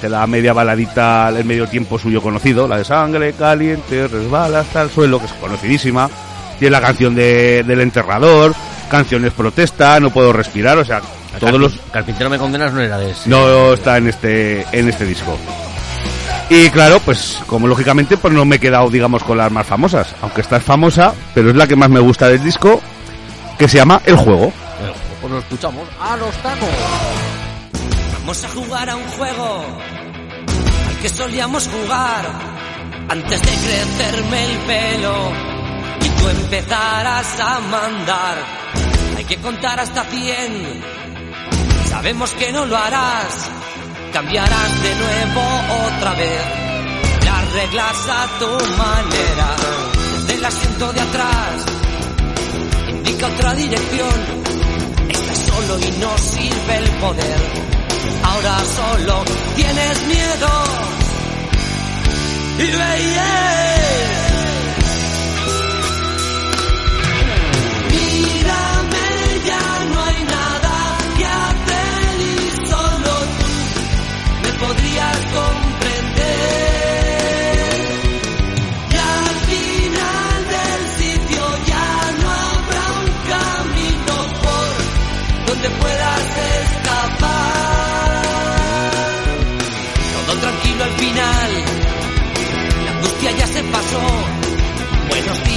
que 0.00 0.08
la 0.08 0.26
media 0.26 0.52
baladita, 0.52 1.28
el 1.28 1.44
medio 1.44 1.66
tiempo 1.66 1.98
suyo 1.98 2.20
conocido, 2.20 2.68
la 2.68 2.78
de 2.78 2.84
sangre 2.84 3.32
caliente, 3.32 4.08
resbala 4.08 4.60
hasta 4.60 4.82
el 4.82 4.90
suelo, 4.90 5.18
que 5.18 5.26
es 5.26 5.32
conocidísima. 5.32 6.08
Tiene 6.58 6.72
la 6.72 6.80
canción 6.80 7.14
de, 7.14 7.64
del 7.64 7.80
enterrador, 7.80 8.54
canciones 8.90 9.32
protesta, 9.32 9.98
no 10.00 10.10
puedo 10.10 10.32
respirar, 10.32 10.78
o 10.78 10.84
sea, 10.84 11.00
todos 11.40 11.58
los, 11.58 11.80
Carpintero 11.90 12.30
me 12.30 12.38
condenas 12.38 12.72
no 12.72 12.80
era 12.80 12.98
de 12.98 13.10
ese. 13.10 13.28
no 13.28 13.72
está 13.72 13.96
en 13.98 14.08
este 14.08 14.66
en 14.72 14.88
este 14.88 15.04
disco. 15.04 15.36
Y 16.48 16.68
claro, 16.70 17.00
pues 17.00 17.38
como 17.46 17.66
lógicamente 17.66 18.16
pues 18.16 18.32
no 18.32 18.44
me 18.44 18.56
he 18.56 18.60
quedado 18.60 18.88
digamos 18.90 19.24
con 19.24 19.38
las 19.38 19.50
más 19.50 19.66
famosas, 19.66 20.14
aunque 20.22 20.42
esta 20.42 20.58
es 20.58 20.62
famosa, 20.62 21.12
pero 21.34 21.50
es 21.50 21.56
la 21.56 21.66
que 21.66 21.76
más 21.76 21.90
me 21.90 22.00
gusta 22.00 22.28
del 22.28 22.42
disco, 22.42 22.80
que 23.58 23.68
se 23.68 23.78
llama 23.78 24.00
El 24.04 24.16
juego. 24.16 24.52
El 24.80 24.90
juego, 24.90 25.16
Pues 25.20 25.32
lo 25.32 25.38
escuchamos. 25.38 25.88
¡A 26.00 26.16
los 26.16 26.34
tacos! 26.36 26.68
Vamos 28.24 28.42
a 28.42 28.48
jugar 28.48 28.88
a 28.88 28.96
un 28.96 29.06
juego 29.06 29.66
al 30.88 30.98
que 31.02 31.10
solíamos 31.10 31.68
jugar 31.68 32.24
antes 33.10 33.42
de 33.42 33.50
crecerme 33.50 34.44
el 34.44 34.58
pelo 34.60 35.32
y 36.00 36.08
tú 36.08 36.28
empezaras 36.30 37.38
a 37.38 37.60
mandar. 37.60 38.36
Hay 39.18 39.24
que 39.26 39.36
contar 39.36 39.78
hasta 39.78 40.04
100. 40.04 40.82
Sabemos 41.90 42.30
que 42.32 42.50
no 42.50 42.64
lo 42.64 42.78
harás. 42.78 43.50
Cambiarás 44.14 44.82
de 44.82 44.94
nuevo 44.94 45.42
otra 45.86 46.14
vez 46.14 46.42
las 47.26 47.52
reglas 47.52 48.08
a 48.08 48.38
tu 48.38 48.46
manera. 48.78 49.56
Desde 50.20 50.34
el 50.36 50.44
asiento 50.46 50.92
de 50.94 51.00
atrás 51.02 51.66
indica 52.88 53.26
otra 53.26 53.52
dirección. 53.52 54.44
Estás 55.10 55.38
solo 55.40 55.78
y 55.78 55.90
no 56.00 56.16
sirve 56.16 56.76
el 56.78 56.90
poder. 56.92 57.73
Ahora 58.24 58.58
solo 58.76 59.24
tienes 59.54 60.06
miedo. 60.06 60.48
Y 62.58 62.72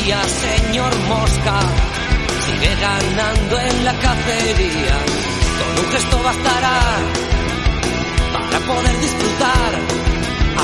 Señor 0.07 0.95
Mosca. 1.09 1.59
Sigue 2.45 2.75
ganando 2.79 3.59
en 3.59 3.83
la 3.83 3.93
cacería. 3.99 4.97
Con 5.59 5.85
un 5.85 5.91
gesto 5.91 6.23
bastará 6.23 6.79
para 8.31 8.59
poder 8.59 8.99
disfrutar. 9.01 9.71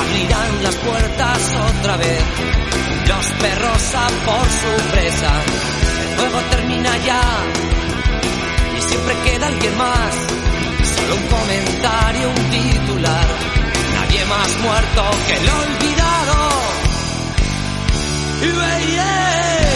Abrirán 0.00 0.62
las 0.62 0.74
puertas 0.76 1.38
otra 1.78 1.96
vez. 1.98 2.22
Los 3.06 3.26
perros 3.42 3.94
a 3.94 4.06
por 4.24 4.46
su 4.48 4.90
presa. 4.92 5.32
El 6.00 6.16
juego 6.16 6.40
termina 6.50 6.96
ya. 7.04 7.22
Y 8.78 8.80
siempre 8.80 9.14
queda 9.24 9.46
alguien 9.48 9.76
más. 9.76 10.14
Solo 10.96 11.16
un 11.16 11.26
comentario, 11.36 12.28
un 12.30 12.50
titular. 12.50 13.26
Nadie 13.94 14.24
más 14.24 14.58
muerto 14.62 15.02
que 15.26 15.34
el 15.36 15.48
olvidado. 15.50 16.03
Y 18.44 19.73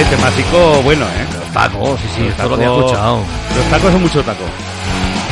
Eh, 0.00 0.04
temático 0.08 0.80
bueno, 0.82 1.04
¿eh? 1.04 1.26
Los 1.38 1.52
tacos, 1.52 2.00
sí, 2.00 2.06
sí, 2.16 2.22
Los 2.22 2.48
lo 2.48 2.54
había 2.54 2.66
escuchado. 2.68 3.22
Los 3.54 3.66
tacos 3.66 3.92
son 3.92 4.00
mucho 4.00 4.22
taco. 4.22 4.44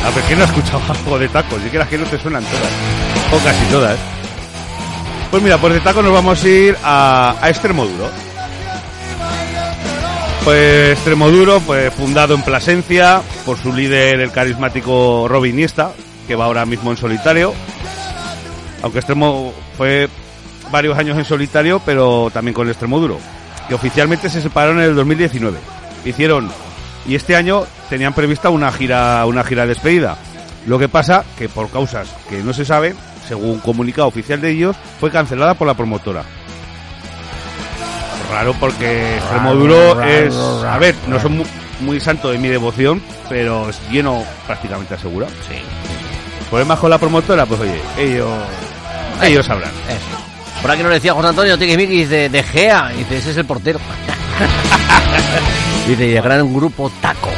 A 0.05 0.11
ver, 0.11 0.23
¿quién 0.25 0.37
no 0.37 0.45
ha 0.45 0.47
escuchado 0.47 0.81
algo 0.89 1.17
de 1.17 1.27
tacos? 1.27 1.59
Y 1.65 1.69
que 1.71 1.79
las 1.79 1.87
que 1.87 1.97
no 1.97 2.05
te 2.05 2.19
suenan 2.19 2.43
todas. 2.43 2.71
O 3.33 3.43
casi 3.43 3.65
todas. 3.71 3.97
Pues 5.31 5.41
mira, 5.41 5.57
pues 5.57 5.73
de 5.73 5.79
tacos 5.79 6.03
nos 6.03 6.13
vamos 6.13 6.43
a 6.43 6.47
ir 6.47 6.77
a, 6.83 7.35
a 7.41 7.49
Extremoduro. 7.49 8.11
Pues 10.45 10.91
Extremoduro, 10.91 11.61
pues 11.61 11.91
fundado 11.91 12.35
en 12.35 12.43
Plasencia 12.43 13.23
por 13.47 13.57
su 13.57 13.73
líder, 13.73 14.19
el 14.19 14.31
carismático 14.31 15.25
Robin 15.27 15.55
Iniesta, 15.55 15.93
que 16.27 16.35
va 16.35 16.45
ahora 16.45 16.67
mismo 16.67 16.91
en 16.91 16.97
solitario. 16.97 17.55
Aunque 18.83 18.99
Extremo 18.99 19.51
fue 19.75 20.09
varios 20.69 20.95
años 20.95 21.17
en 21.17 21.25
solitario, 21.25 21.81
pero 21.83 22.29
también 22.31 22.53
con 22.53 22.69
Extremoduro. 22.69 23.17
Que 23.69 23.75
oficialmente 23.75 24.29
se 24.29 24.41
separaron 24.41 24.79
en 24.79 24.85
el 24.89 24.95
2019. 24.95 25.57
Hicieron 26.03 26.49
y 27.07 27.15
este 27.15 27.35
año 27.37 27.63
tenían 27.89 28.13
prevista 28.13 28.49
una 28.49 28.71
gira 28.71 29.25
una 29.25 29.43
gira 29.45 29.61
de 29.63 29.69
despedida. 29.69 30.17
Lo 30.67 30.77
que 30.77 30.89
pasa 30.89 31.23
que 31.37 31.47
por 31.47 31.69
causas 31.69 32.09
que 32.29 32.43
no 32.43 32.51
se 32.53 32.65
saben, 32.65 32.95
según 33.27 33.59
comunicado 33.59 34.07
oficial 34.09 34.41
de 34.41 34.49
ellos, 34.51 34.75
fue 34.99 35.09
cancelada 35.11 35.53
por 35.53 35.67
la 35.67 35.73
promotora. 35.75 36.23
Raro 38.31 38.53
porque 38.59 39.17
Extremoduro 39.17 39.95
raro, 39.95 40.09
es, 40.11 40.35
a 40.35 40.77
ver, 40.77 40.93
no 41.07 41.19
son 41.19 41.37
mu- 41.37 41.45
muy, 41.79 41.99
santo 41.99 42.29
de 42.31 42.37
mi 42.37 42.47
devoción, 42.47 43.01
pero 43.27 43.69
es 43.69 43.79
lleno 43.89 44.23
prácticamente 44.45 44.93
asegurado. 44.93 45.31
Sí. 45.47 45.55
¿Problemas 46.49 46.79
con 46.79 46.89
la 46.91 46.97
promotora? 46.99 47.45
Pues 47.47 47.59
oye, 47.61 47.81
ellos 47.97 48.29
ellos 49.23 49.45
sabrán. 49.45 49.71
Eso. 49.87 50.28
Por 50.61 50.71
aquí 50.71 50.83
nos 50.83 50.91
decía 50.91 51.13
José 51.13 51.27
Antonio 51.29 51.57
Tiquismiquis 51.57 52.09
de, 52.09 52.29
de 52.29 52.43
Gea. 52.43 52.89
Dice, 52.97 53.17
ese 53.17 53.31
es 53.31 53.37
el 53.37 53.45
portero. 53.45 53.79
Dice, 55.87 56.07
y 56.07 56.15
el 56.15 56.21
gran 56.21 56.53
grupo 56.53 56.91
Taco. 57.01 57.29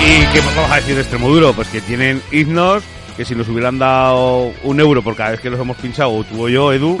¿Y 0.00 0.26
qué 0.32 0.40
vamos 0.54 0.70
a 0.70 0.76
decir 0.76 0.94
de 0.94 1.00
Extremoduro? 1.02 1.52
Pues 1.52 1.68
que 1.68 1.80
tienen 1.80 2.22
himnos 2.30 2.82
que 3.16 3.24
si 3.24 3.34
nos 3.34 3.48
hubieran 3.48 3.78
dado 3.78 4.52
un 4.62 4.78
euro 4.80 5.02
por 5.02 5.16
cada 5.16 5.30
vez 5.30 5.40
que 5.40 5.48
los 5.50 5.58
hemos 5.58 5.76
pinchado, 5.78 6.10
o 6.12 6.22
tú 6.24 6.44
o 6.44 6.48
yo, 6.50 6.70
Edu, 6.72 6.98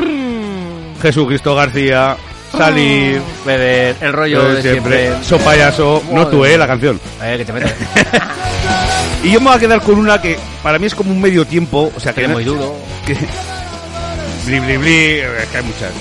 Jesucristo 1.02 1.54
García, 1.54 2.16
salir, 2.56 3.20
Beber, 3.44 3.96
el 4.00 4.12
rollo 4.14 4.54
de 4.54 4.62
siempre. 4.62 5.10
so 5.22 5.36
payaso, 5.38 6.02
no 6.10 6.26
tú, 6.28 6.44
eh, 6.46 6.56
la 6.56 6.66
canción. 6.66 6.98
Eh, 7.22 7.34
que 7.38 7.44
te 7.44 7.52
metes. 7.52 7.74
Y 9.24 9.32
yo 9.32 9.40
me 9.40 9.46
voy 9.48 9.56
a 9.56 9.58
quedar 9.58 9.80
con 9.80 9.98
una 9.98 10.20
que 10.20 10.38
para 10.62 10.78
mí 10.78 10.86
es 10.86 10.94
como 10.94 11.10
un 11.10 11.20
medio 11.20 11.44
tiempo, 11.44 11.90
o 11.94 11.98
sea 12.00 12.12
que 12.12 12.28
no- 12.28 12.34
muy 12.34 12.44
duro. 12.44 12.76
que 13.04 13.16
bli 14.46 14.60
bli 14.60 14.76
bli, 14.76 15.18
es 15.20 15.48
que 15.50 15.58
hay 15.58 15.64
muchas. 15.64 15.92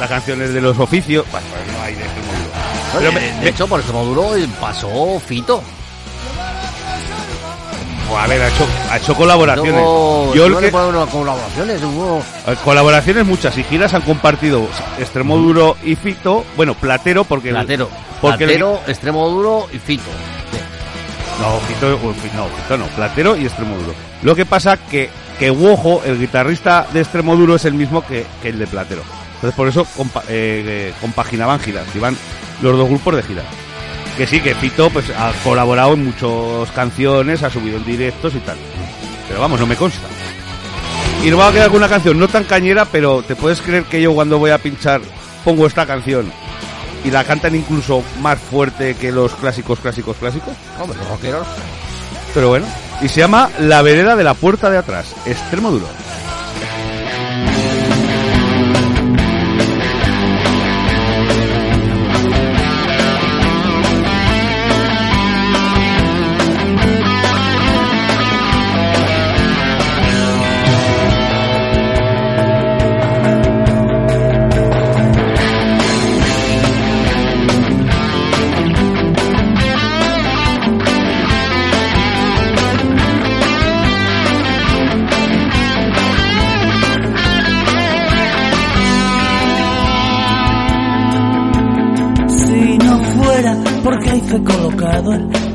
Las 0.00 0.08
canciones 0.08 0.54
de 0.54 0.60
los 0.60 0.78
oficios, 0.78 1.24
bueno, 1.32 1.46
pues 1.50 1.76
no 1.76 1.82
hay 1.82 1.94
de 1.94 2.02
Extremoduro. 2.04 2.50
Pero 2.92 3.04
de, 3.04 3.12
me- 3.12 3.40
de 3.44 3.48
hecho, 3.50 3.66
por 3.66 3.80
Extremoduro 3.80 4.30
pasó 4.60 5.20
Fito. 5.26 5.62
a 8.16 8.26
ver, 8.26 8.40
ha 8.42 8.48
hecho, 8.48 8.66
ha 8.90 8.96
hecho 8.96 9.14
colaboraciones. 9.14 9.74
Yo 10.34 10.46
el 10.46 10.52
no 10.52 10.60
que- 10.60 10.70
colaboraciones. 10.70 11.82
Hubo... 11.82 12.22
Eh, 12.46 12.56
Colaboraciones 12.64 13.26
muchas 13.26 13.58
y 13.58 13.64
giras 13.64 13.92
han 13.92 14.02
compartido 14.02 14.66
Extremoduro 14.98 15.76
y 15.84 15.94
Fito, 15.96 16.44
bueno, 16.56 16.74
Platero 16.74 17.24
porque 17.24 17.50
Platero. 17.50 17.90
porque 18.20 18.44
el- 18.44 18.50
Platero, 18.50 18.80
Extremoduro 18.86 19.66
y 19.72 19.78
Fito. 19.78 20.10
No, 21.40 21.58
Fito, 21.68 21.90
no, 21.90 22.46
Fito 22.48 22.76
no, 22.78 22.86
Platero 22.86 23.36
y 23.36 23.44
Extremoduro. 23.46 23.94
Lo 24.22 24.34
que 24.34 24.46
pasa 24.46 24.76
que 24.76 25.10
que 25.38 25.50
Wojo, 25.50 26.02
el 26.04 26.18
guitarrista 26.18 26.86
de 26.92 27.00
Extremoduro 27.00 27.54
es 27.56 27.64
el 27.64 27.74
mismo 27.74 28.04
que, 28.06 28.26
el 28.44 28.58
de 28.58 28.66
Platero. 28.66 29.02
Entonces 29.36 29.54
por 29.56 29.68
eso 29.68 29.86
compa- 29.96 30.22
eh, 30.28 30.64
eh, 30.66 30.92
compaginaban 31.00 31.60
giras, 31.60 31.86
iban 31.94 32.16
los 32.60 32.76
dos 32.76 32.88
grupos 32.88 33.16
de 33.16 33.22
gira. 33.22 33.42
Que 34.16 34.26
sí, 34.26 34.40
que 34.40 34.54
Fito 34.56 34.90
pues 34.90 35.06
ha 35.16 35.30
colaborado 35.44 35.94
en 35.94 36.04
muchas 36.06 36.72
canciones, 36.74 37.42
ha 37.44 37.50
subido 37.50 37.76
en 37.76 37.84
directos 37.84 38.34
y 38.34 38.38
tal. 38.40 38.56
Pero 39.28 39.40
vamos, 39.40 39.60
no 39.60 39.66
me 39.66 39.76
consta. 39.76 40.08
Y 41.24 41.30
nos 41.30 41.38
va 41.38 41.48
a 41.48 41.52
quedar 41.52 41.68
con 41.68 41.76
una 41.78 41.88
canción 41.88 42.18
no 42.18 42.26
tan 42.26 42.44
cañera, 42.44 42.84
pero 42.84 43.22
te 43.22 43.36
puedes 43.36 43.60
creer 43.60 43.84
que 43.84 44.02
yo 44.02 44.12
cuando 44.14 44.38
voy 44.38 44.50
a 44.50 44.58
pinchar 44.58 45.00
pongo 45.44 45.66
esta 45.66 45.86
canción 45.86 46.32
y 47.04 47.10
la 47.12 47.22
cantan 47.22 47.54
incluso 47.54 48.02
más 48.20 48.38
fuerte 48.40 48.94
que 48.96 49.12
los 49.12 49.32
clásicos, 49.36 49.78
clásicos, 49.78 50.16
clásicos. 50.16 50.54
Hombre, 50.80 50.98
rockeros. 51.08 51.46
Pero 52.38 52.50
bueno, 52.50 52.66
y 53.00 53.08
se 53.08 53.18
llama 53.18 53.50
La 53.58 53.82
vereda 53.82 54.14
de 54.14 54.22
la 54.22 54.34
puerta 54.34 54.70
de 54.70 54.78
atrás, 54.78 55.12
extremo 55.26 55.72
duro. 55.72 55.88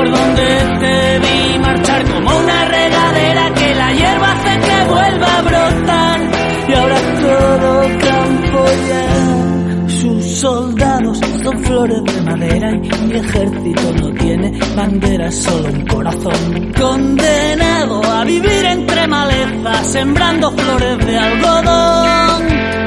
por 0.00 0.10
donde 0.10 0.46
te 0.80 1.18
vi 1.18 1.58
marchar 1.58 2.02
como 2.10 2.38
una 2.38 2.64
regadera 2.64 3.52
que 3.52 3.74
la 3.74 3.92
hierba 3.92 4.32
hace 4.32 4.58
que 4.60 4.84
vuelva 4.88 5.38
a 5.38 5.42
brotar 5.42 6.20
y 6.68 6.72
ahora 6.72 6.96
todo 7.20 7.82
campo 7.98 8.64
ya. 8.88 9.88
Sus 9.88 10.24
soldados 10.40 11.20
son 11.42 11.64
flores 11.64 12.02
de 12.04 12.22
madera 12.22 12.70
y 12.72 13.06
mi 13.08 13.14
ejército 13.14 13.92
no 14.00 14.10
tiene 14.14 14.58
bandera, 14.74 15.30
solo 15.30 15.68
un 15.68 15.86
corazón 15.86 16.72
condenado 16.80 18.02
a 18.02 18.24
vivir 18.24 18.64
entre 18.64 19.06
malezas, 19.06 19.86
sembrando 19.86 20.50
flores 20.52 21.06
de 21.06 21.18
algodón. 21.18 22.79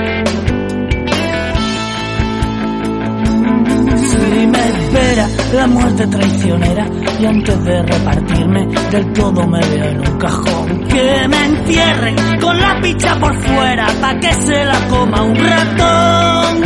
Me 4.53 4.69
espera 4.69 5.27
la 5.53 5.67
muerte 5.67 6.07
traicionera. 6.07 6.85
Y 7.19 7.25
antes 7.25 7.63
de 7.63 7.81
repartirme 7.83 8.67
del 8.91 9.13
todo 9.13 9.47
me 9.47 9.59
veo 9.59 9.85
en 9.85 9.99
un 9.99 10.17
cajón. 10.17 10.83
Que 10.87 11.27
me 11.27 11.45
entierren 11.45 12.15
con 12.39 12.59
la 12.59 12.79
picha 12.81 13.15
por 13.19 13.35
fuera 13.41 13.87
pa' 14.01 14.19
que 14.19 14.33
se 14.33 14.65
la 14.65 14.79
coma 14.89 15.21
un 15.23 15.35
ratón. 15.35 16.63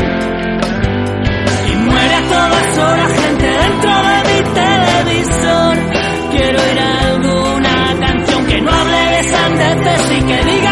Y 1.72 1.76
muere 1.76 2.16
a 2.16 2.24
todas 2.36 2.78
horas 2.78 3.12
gente 3.22 3.48
dentro 3.66 3.92
de 4.10 4.18
mi 4.30 4.40
televisor. 4.62 5.78
Quiero 6.32 6.60
ir 6.72 6.80
a 6.80 7.00
alguna 7.12 7.76
canción 8.06 8.46
que 8.46 8.62
no 8.62 8.72
hable 8.72 9.02
de 9.16 9.24
sandeces 9.24 10.18
y 10.18 10.22
que 10.24 10.44
diga 10.52 10.67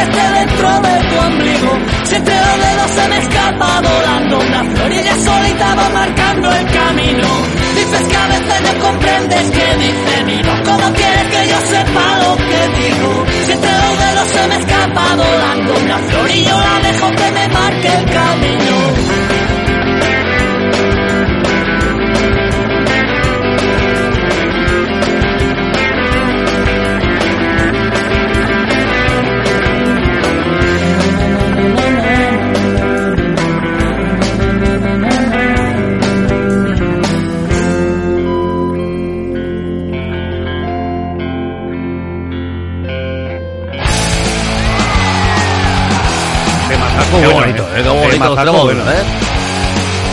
que 0.00 0.10
esté 0.10 0.32
dentro 0.32 0.80
de 0.80 1.08
tu 1.08 1.16
ombligo. 1.18 1.78
Si 2.04 2.14
entre 2.14 2.34
los 2.34 2.56
dedos 2.64 2.90
se 2.90 3.08
me 3.08 3.18
escapa 3.18 3.80
volando 3.80 4.38
una 4.38 4.64
flor 4.64 4.92
y 4.92 4.98
ella 4.98 5.14
solita 5.14 5.74
va 5.74 5.88
marcando 5.90 6.52
el 6.52 6.66
camino. 6.70 7.28
Dices 7.74 8.08
que 8.08 8.16
a 8.16 8.26
veces 8.26 8.60
no 8.62 8.84
comprendes 8.84 9.50
que 9.50 9.76
dice 9.84 10.24
mi 10.24 10.42
voz. 10.42 10.60
¿Cómo 10.64 10.92
quieres 10.94 11.26
que 11.34 11.48
yo 11.48 11.60
sepa 11.74 12.18
lo 12.22 12.36
que 12.36 12.60
digo? 12.80 13.26
Si 13.46 13.52
entre 13.52 13.72
los 13.82 13.98
dedos 13.98 14.28
se 14.28 14.48
me 14.48 14.56
escapa 14.56 15.04
volando 15.16 15.74
una 15.84 15.98
flor 15.98 16.30
y 16.30 16.44
yo 16.44 16.56
la 16.58 16.88
dejo 16.88 17.10
que 17.10 17.30
me 17.32 17.48
marque 17.48 17.88
el 17.88 18.04
camino. 18.10 19.19
Qué 47.82 47.88
bonito, 47.88 48.34
tenemos, 48.36 48.64
bueno. 48.64 48.82
¿eh? 48.90 49.02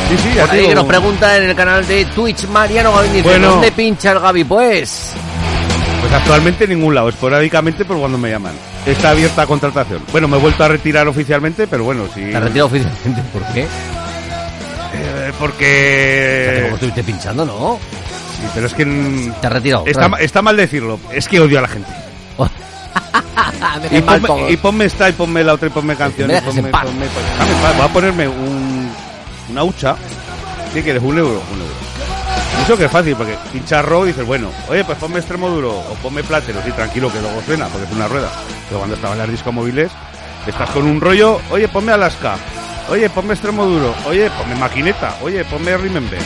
Sí, 0.09 0.17
sí, 0.17 0.29
Por 0.39 0.49
ahí 0.51 0.67
que 0.67 0.75
nos 0.75 0.85
pregunta 0.85 1.37
en 1.37 1.43
el 1.49 1.55
canal 1.55 1.85
de 1.85 2.05
Twitch 2.05 2.47
Mariano 2.47 2.93
Gavín 2.93 3.11
dice, 3.13 3.23
Bueno. 3.27 3.47
¿dónde 3.51 3.71
pincha 3.73 4.11
el 4.13 4.19
Gaby? 4.19 4.43
Pues 4.45 5.11
Pues 5.99 6.13
actualmente 6.13 6.63
en 6.63 6.69
ningún 6.69 6.95
lado, 6.95 7.09
esporádicamente 7.09 7.83
por 7.83 7.97
cuando 7.97 8.17
me 8.17 8.29
llaman. 8.29 8.53
Está 8.85 9.09
abierta 9.09 9.41
a 9.41 9.45
contratación. 9.47 10.01
Bueno, 10.13 10.29
me 10.29 10.37
he 10.37 10.39
vuelto 10.39 10.63
a 10.63 10.69
retirar 10.69 11.07
oficialmente, 11.09 11.67
pero 11.67 11.83
bueno, 11.83 12.05
sí. 12.15 12.21
te 12.21 12.37
ha 12.37 12.39
retirado 12.39 12.67
oficialmente. 12.67 13.21
¿Por 13.33 13.43
qué? 13.53 13.61
Eh, 13.63 15.31
porque... 15.37 16.69
estuviste 16.73 17.03
pinchando, 17.03 17.45
¿no? 17.45 17.77
Sí, 18.37 18.43
pero 18.53 18.67
es 18.67 18.73
que... 18.73 18.85
mm, 18.85 19.33
Te 19.41 19.47
ha 19.47 19.49
retirado. 19.49 19.83
Está, 19.85 20.07
ma- 20.07 20.19
está 20.19 20.41
mal 20.41 20.55
decirlo, 20.55 20.99
es 21.11 21.27
que 21.27 21.41
odio 21.41 21.59
a 21.59 21.63
la 21.63 21.67
gente. 21.67 21.91
Y 23.91 24.01
ponme, 24.01 24.51
y 24.51 24.57
ponme 24.57 24.85
esta, 24.85 25.09
y 25.09 25.13
ponme 25.13 25.43
la 25.43 25.53
otra, 25.53 25.67
y 25.67 25.71
ponme 25.71 25.95
canción. 25.95 26.27
me 26.27 26.33
y 26.33 26.35
dejes 26.37 26.55
ponme, 26.55 26.69
ponme- 26.71 27.07
paz. 27.07 27.75
Voy 27.77 27.85
a 27.85 27.87
ponerme 27.89 28.27
un, 28.27 28.91
una 29.49 29.63
hucha. 29.63 29.95
¿Qué 30.73 30.81
quieres? 30.83 31.01
¿Un 31.03 31.17
euro? 31.17 31.41
Un 31.53 31.59
euro. 31.61 31.73
Eso 32.63 32.77
que 32.77 32.85
es 32.85 32.91
fácil, 32.91 33.15
porque 33.15 33.37
pinchar 33.53 33.85
rock 33.85 34.05
dices, 34.07 34.25
bueno, 34.25 34.49
oye, 34.67 34.83
pues 34.83 34.97
ponme 34.97 35.19
extremo 35.19 35.47
duro 35.49 35.71
o 35.71 35.93
ponme 36.01 36.23
plátero, 36.23 36.59
sí, 36.65 36.71
tranquilo, 36.71 37.11
que 37.11 37.21
luego 37.21 37.41
suena, 37.45 37.67
porque 37.67 37.85
es 37.87 37.91
una 37.93 38.07
rueda. 38.07 38.29
Pero 38.67 38.79
cuando 38.79 38.95
estaban 38.95 39.17
las 39.17 39.29
discos 39.29 39.53
móviles, 39.53 39.91
estás 40.45 40.69
con 40.71 40.85
un 40.85 40.99
rollo, 40.99 41.39
oye, 41.51 41.67
ponme 41.69 41.91
Alaska, 41.93 42.35
oye, 42.89 43.09
ponme 43.09 43.33
extremo 43.33 43.65
duro, 43.65 43.93
oye, 44.05 44.29
ponme 44.31 44.55
maquineta, 44.55 45.15
oye, 45.21 45.45
ponme 45.45 45.77
Remember. 45.77 46.19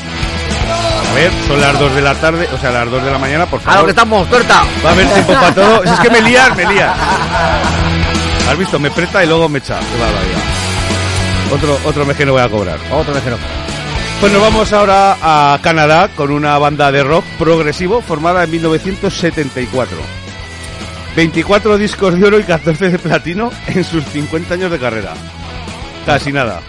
A 1.10 1.14
ver, 1.14 1.32
son 1.48 1.60
las 1.60 1.78
2 1.78 1.96
de 1.96 2.02
la 2.02 2.16
tarde, 2.16 2.48
o 2.54 2.58
sea, 2.58 2.72
las 2.72 2.90
2 2.90 3.04
de 3.04 3.12
la 3.12 3.18
mañana, 3.18 3.46
por 3.46 3.60
A 3.60 3.64
lo 3.64 3.70
favor. 3.72 3.86
que 3.86 3.90
estamos, 3.92 4.30
tuerta. 4.30 4.64
Va 4.84 4.90
a 4.90 4.94
haber 4.94 5.08
tiempo 5.08 5.34
para 5.34 5.54
todo. 5.54 5.84
Si 5.84 5.90
es 5.90 6.00
que 6.00 6.10
me 6.10 6.22
lías, 6.22 6.56
me 6.56 6.66
lías. 6.66 6.96
Has 8.50 8.58
visto, 8.58 8.80
me 8.80 8.92
presta 8.92 9.24
y 9.24 9.28
luego 9.28 9.48
me 9.50 9.60
echa. 9.60 9.80
Otro, 11.54 11.78
otro 11.84 12.06
mes 12.06 12.16
que 12.16 12.26
no 12.26 12.32
voy 12.34 12.42
a 12.42 12.50
cobrar. 12.50 12.80
Otro 12.92 13.14
vez 13.14 13.24
que 13.24 13.30
no. 13.30 13.38
Pues 14.22 14.32
nos 14.32 14.42
vamos 14.42 14.72
ahora 14.72 15.18
a 15.22 15.60
Canadá 15.62 16.10
con 16.16 16.32
una 16.32 16.58
banda 16.58 16.92
de 16.92 17.04
rock 17.04 17.26
progresivo 17.38 18.02
formada 18.02 18.44
en 18.44 18.52
1974. 18.52 19.98
24 21.16 21.78
discos 21.78 22.18
de 22.18 22.26
oro 22.26 22.40
y 22.40 22.44
14 22.44 22.90
de 22.90 23.00
platino 23.00 23.52
en 23.68 23.84
sus 23.84 24.06
50 24.06 24.54
años 24.54 24.72
de 24.72 24.80
carrera. 24.80 25.14
Casi 26.06 26.32
nada. 26.32 26.62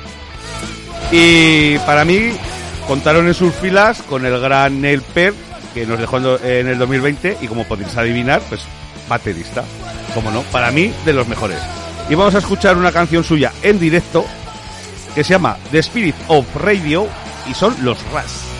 Y 1.13 1.79
para 1.81 2.05
mí 2.05 2.33
contaron 2.87 3.27
en 3.27 3.35
sus 3.35 3.55
filas 3.55 4.03
con 4.03 4.27
el 4.27 4.39
gran 4.41 4.81
Neil 4.81 5.03
Peart, 5.03 5.37
que 5.75 5.87
nos 5.87 5.99
dejó 5.99 6.19
en 6.19 6.69
el 6.69 6.79
2020 6.79 7.39
y 7.41 7.47
como 7.47 7.65
podéis 7.65 7.97
adivinar, 7.97 8.43
pues 8.49 8.63
baterista. 9.09 9.65
Como 10.15 10.31
no, 10.31 10.43
para 10.43 10.71
mí 10.71 10.93
de 11.05 11.13
los 11.13 11.29
mejores. 11.29 11.59
Y 12.09 12.15
vamos 12.15 12.35
a 12.35 12.39
escuchar 12.39 12.77
una 12.77 12.93
canción 12.93 13.25
suya 13.25 13.53
en 13.63 13.79
directo 13.79 14.25
que 15.15 15.25
se 15.25 15.31
llama 15.31 15.57
The 15.71 15.79
Spirit 15.79 16.17
of 16.29 16.47
Radio 16.57 17.07
y 17.49 17.55
son 17.55 17.75
los 17.83 17.99
Ras. 18.13 18.52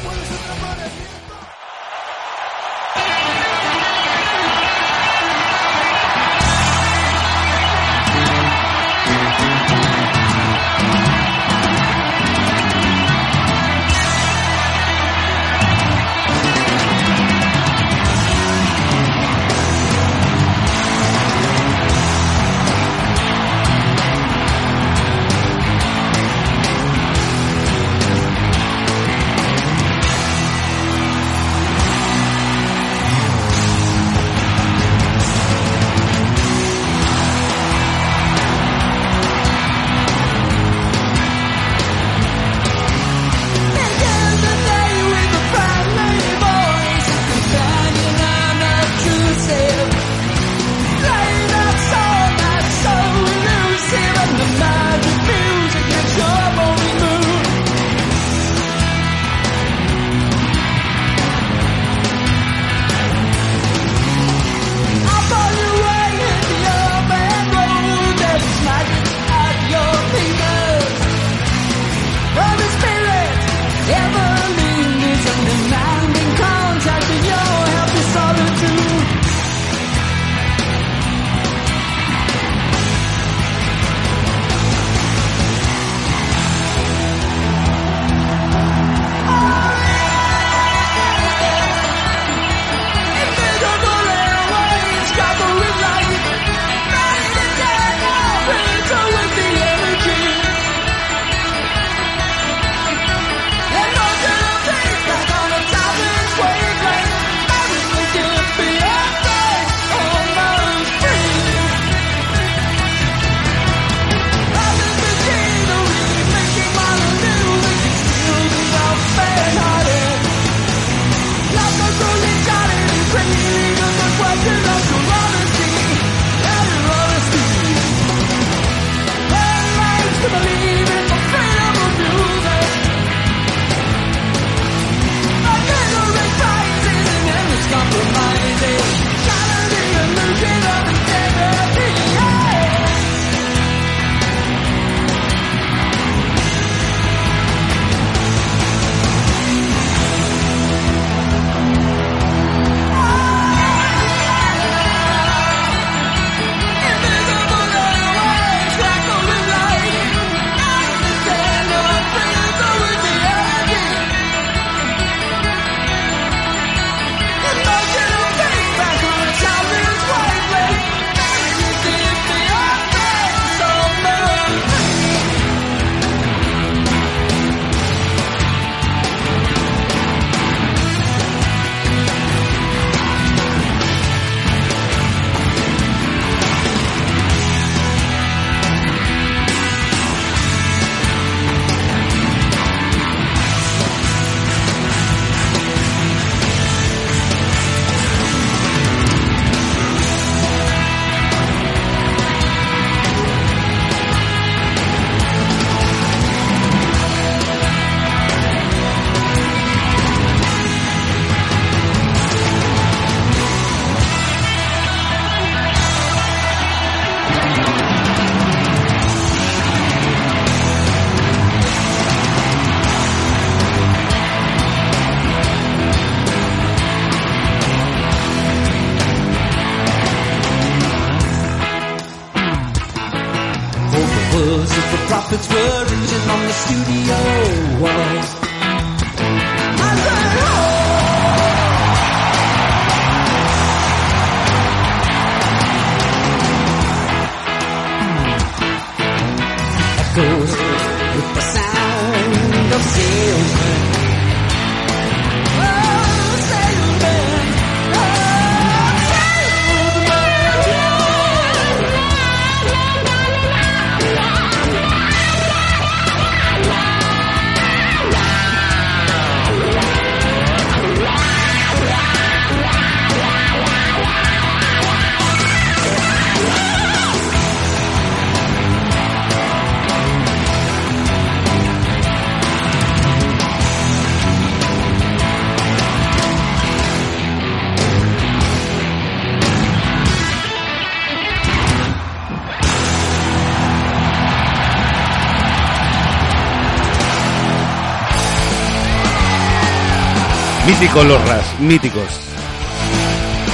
Míticos 300.83 301.07
los 301.07 301.29
Ras, 301.29 301.61
míticos. 301.61 302.03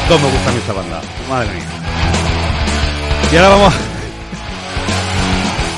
Cómo 0.09 0.26
me 0.29 0.33
gusta 0.33 0.49
a 0.49 0.53
mí 0.53 0.59
esta 0.61 0.72
banda. 0.72 1.01
Madre 1.29 1.49
mía. 1.53 1.66
Y 3.31 3.37
ahora 3.37 3.49
vamos. 3.51 3.74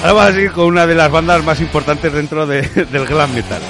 Ahora 0.03 0.13
vamos 0.13 0.31
a 0.31 0.33
seguir 0.33 0.53
con 0.53 0.67
una 0.67 0.87
de 0.87 0.95
las 0.95 1.11
bandas 1.11 1.43
más 1.45 1.61
importantes 1.61 2.13
dentro 2.13 2.47
de- 2.47 2.63
del 2.93 3.05
glam 3.05 3.35
metal. 3.35 3.61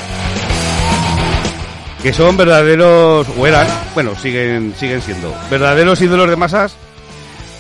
Que 2.03 2.13
son 2.13 2.37
verdaderos, 2.37 3.27
o 3.39 3.47
eran, 3.47 3.67
bueno, 3.95 4.15
siguen, 4.15 4.75
siguen 4.79 5.01
siendo, 5.01 5.35
verdaderos 5.51 6.01
ídolos 6.03 6.29
de 6.29 6.37
masas 6.37 6.75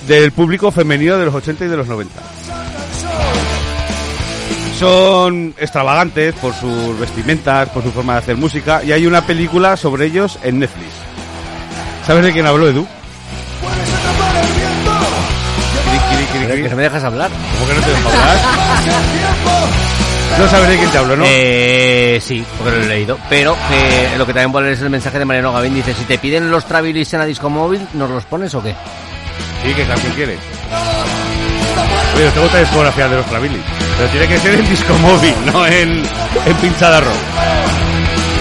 del 0.06 0.32
público 0.32 0.70
femenino 0.70 1.16
de 1.16 1.24
los 1.24 1.34
80 1.34 1.64
y 1.64 1.68
de 1.68 1.76
los 1.78 1.86
90. 1.88 2.12
Son 4.80 5.54
extravagantes 5.58 6.34
por 6.36 6.54
sus 6.54 6.98
vestimentas, 6.98 7.68
por 7.68 7.82
su 7.82 7.92
forma 7.92 8.14
de 8.14 8.20
hacer 8.20 8.36
música, 8.38 8.82
y 8.82 8.92
hay 8.92 9.04
una 9.04 9.26
película 9.26 9.76
sobre 9.76 10.06
ellos 10.06 10.38
en 10.42 10.60
Netflix. 10.60 10.88
¿Sabes 12.06 12.24
de 12.24 12.32
quién 12.32 12.46
hablo, 12.46 12.66
Edu? 12.66 12.86
Que 16.56 16.68
se 16.70 16.74
me 16.74 16.82
dejas 16.84 17.04
hablar. 17.04 17.30
¿Cómo 17.30 17.68
que 17.68 17.74
no 17.74 17.80
te 17.82 17.90
dejo 17.90 18.08
hablar? 18.08 18.38
No 20.38 20.48
sabes 20.48 20.68
de 20.70 20.78
quién 20.78 20.90
te 20.90 20.98
hablo, 20.98 21.16
¿no? 21.16 21.24
Eh, 21.26 22.18
sí, 22.22 22.42
porque 22.56 22.78
lo 22.78 22.82
he 22.82 22.86
leído. 22.86 23.18
Pero 23.28 23.54
que 23.68 24.16
lo 24.16 24.24
que 24.24 24.32
también 24.32 24.62
leer 24.62 24.74
es 24.76 24.80
el 24.80 24.88
mensaje 24.88 25.18
de 25.18 25.26
Mariano 25.26 25.52
Gavín. 25.52 25.74
Dice, 25.74 25.92
si 25.92 26.04
te 26.04 26.16
piden 26.16 26.50
los 26.50 26.64
Travilis 26.64 27.12
en 27.12 27.18
la 27.18 27.26
disco 27.26 27.50
móvil, 27.50 27.86
¿nos 27.92 28.08
los 28.08 28.24
pones 28.24 28.54
o 28.54 28.62
qué? 28.62 28.74
Sí, 29.62 29.74
¿qué 29.74 29.84
canción 29.84 30.14
quieres? 30.14 30.38
Oye, 32.16 32.30
te 32.30 32.40
gusta 32.40 32.54
la 32.56 32.60
discografía 32.64 33.08
de 33.08 33.16
los 33.16 33.26
Travilis. 33.26 33.60
Pero 33.96 34.08
tiene 34.10 34.28
que 34.28 34.38
ser 34.38 34.54
en 34.54 34.68
disco 34.68 34.94
móvil, 34.98 35.34
no 35.52 35.66
en, 35.66 36.02
en 36.46 36.56
pinchada 36.60 37.00
rock. 37.00 37.14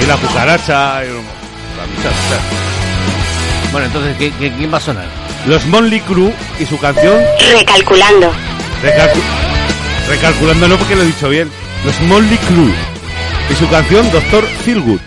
Y 0.02 0.06
la 0.06 0.16
cucaracha, 0.18 1.04
y 1.04 1.08
la 1.08 1.86
muchacha. 1.88 2.42
Bueno, 3.72 3.88
entonces, 3.88 4.16
¿qué, 4.18 4.32
qué- 4.40 4.52
quién 4.52 4.74
va 4.74 4.78
a 4.78 4.82
sonar? 4.82 5.06
Los 5.46 5.66
Monly 5.68 6.00
Crew 6.02 6.34
y 6.60 6.66
su 6.66 6.78
canción 6.80 7.18
Recalculando. 7.52 8.32
Recalcu- 8.84 9.22
recalculando 10.10 10.68
no 10.68 10.78
porque 10.78 10.96
lo 10.96 11.04
he 11.04 11.08
dicho 11.08 11.30
bien. 11.30 11.50
Los 11.86 12.00
Monly 12.02 12.38
Crew 12.38 12.72
y 13.50 13.56
su 13.56 13.70
canción 13.70 14.10
Doctor 14.12 14.46
Feelgood. 14.66 15.00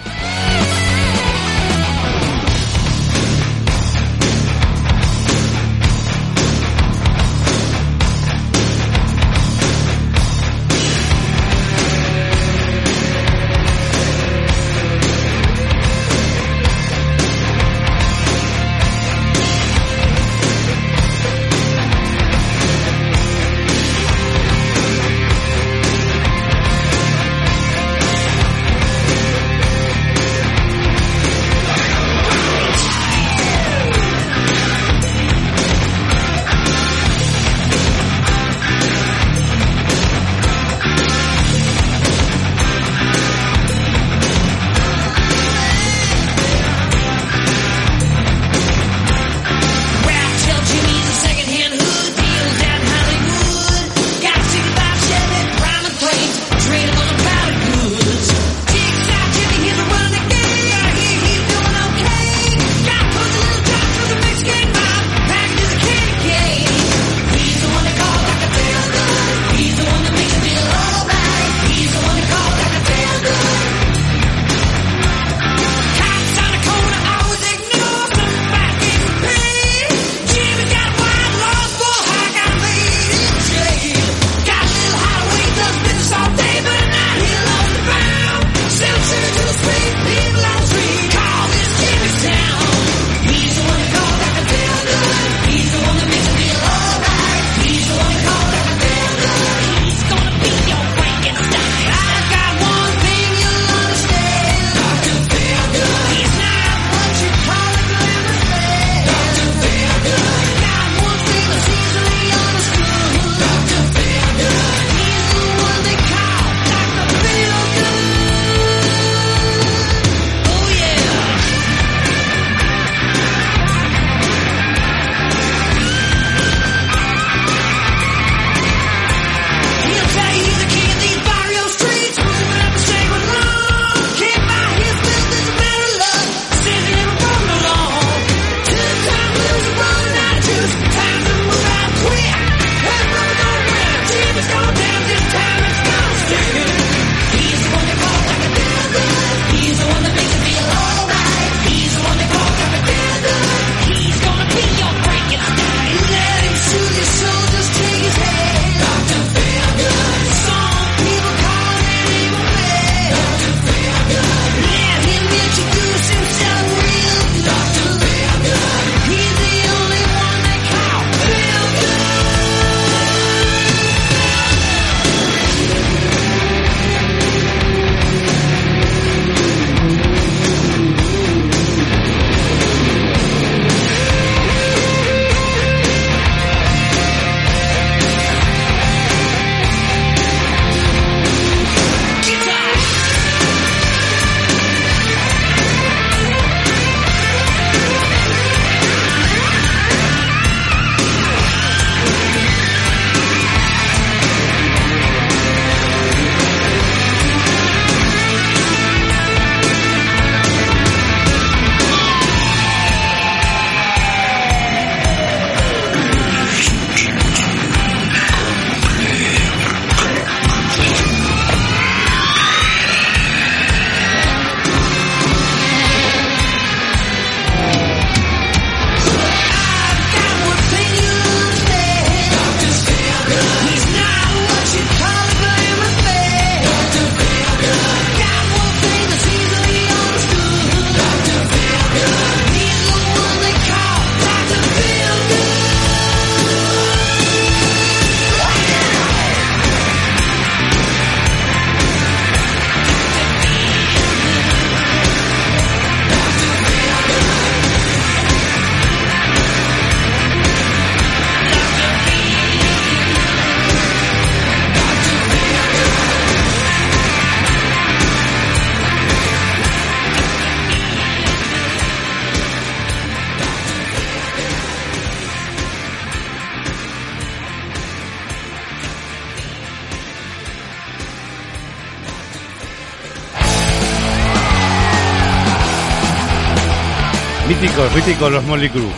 Míticos, 287.63 287.95
míticos 287.95 288.33
los 288.33 288.45
Molly 288.45 288.69
Crew. 288.69 288.89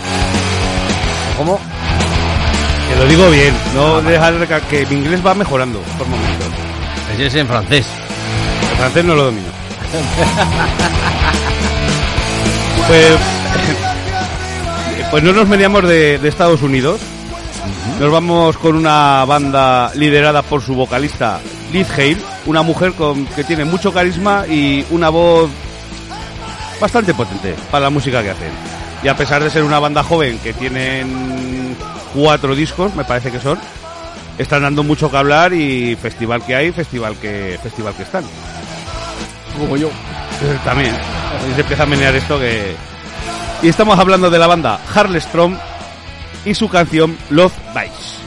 ¿Cómo? 1.36 1.60
Que 2.88 2.96
lo 2.98 3.04
digo 3.06 3.28
bien, 3.30 3.54
no 3.74 4.00
dejar 4.00 4.38
de 4.38 4.46
ca- 4.46 4.60
que 4.62 4.86
mi 4.86 4.96
inglés 4.96 5.20
va 5.24 5.34
mejorando 5.34 5.80
por 5.98 6.06
momentos. 6.08 6.46
Ese 7.14 7.26
es 7.26 7.34
en 7.34 7.46
francés. 7.46 7.86
El 8.70 8.76
francés 8.78 9.04
no 9.04 9.14
lo 9.14 9.24
domino. 9.24 9.48
pues, 12.88 13.12
pues 15.10 15.22
no 15.22 15.32
nos 15.34 15.46
veníamos 15.48 15.86
de, 15.86 16.18
de 16.18 16.28
Estados 16.28 16.62
Unidos. 16.62 17.00
Nos 18.00 18.10
vamos 18.10 18.56
con 18.56 18.76
una 18.76 19.24
banda 19.26 19.92
liderada 19.94 20.40
por 20.42 20.62
su 20.62 20.74
vocalista 20.74 21.38
Liz 21.72 21.88
Hale, 21.92 22.16
una 22.46 22.62
mujer 22.62 22.92
con, 22.94 23.26
que 23.26 23.44
tiene 23.44 23.64
mucho 23.66 23.92
carisma 23.92 24.46
y 24.48 24.84
una 24.90 25.10
voz 25.10 25.50
bastante 26.84 27.14
potente 27.14 27.54
para 27.70 27.84
la 27.84 27.90
música 27.90 28.22
que 28.22 28.28
hacen. 28.28 28.52
Y 29.02 29.08
a 29.08 29.16
pesar 29.16 29.42
de 29.42 29.48
ser 29.48 29.62
una 29.62 29.78
banda 29.78 30.02
joven 30.02 30.38
que 30.38 30.52
tienen 30.52 31.74
cuatro 32.12 32.54
discos, 32.54 32.94
me 32.94 33.04
parece 33.04 33.32
que 33.32 33.40
son, 33.40 33.58
están 34.36 34.62
dando 34.62 34.82
mucho 34.82 35.10
que 35.10 35.16
hablar 35.16 35.54
y 35.54 35.96
festival 35.96 36.44
que 36.44 36.54
hay, 36.54 36.72
festival 36.72 37.16
que 37.16 37.58
festival 37.62 37.94
que 37.94 38.02
están. 38.02 38.24
Como 39.58 39.78
yo. 39.78 39.88
Eh, 39.88 40.58
También. 40.62 40.94
Y 41.50 41.54
se 41.54 41.62
empieza 41.62 41.84
a 41.84 41.86
menear 41.86 42.14
esto 42.16 42.38
que... 42.38 42.76
Y 43.62 43.68
estamos 43.68 43.98
hablando 43.98 44.28
de 44.28 44.38
la 44.38 44.46
banda 44.46 44.78
Harlestrom 44.94 45.56
y 46.44 46.54
su 46.54 46.68
canción 46.68 47.16
Love 47.30 47.54
Bites. 47.74 48.23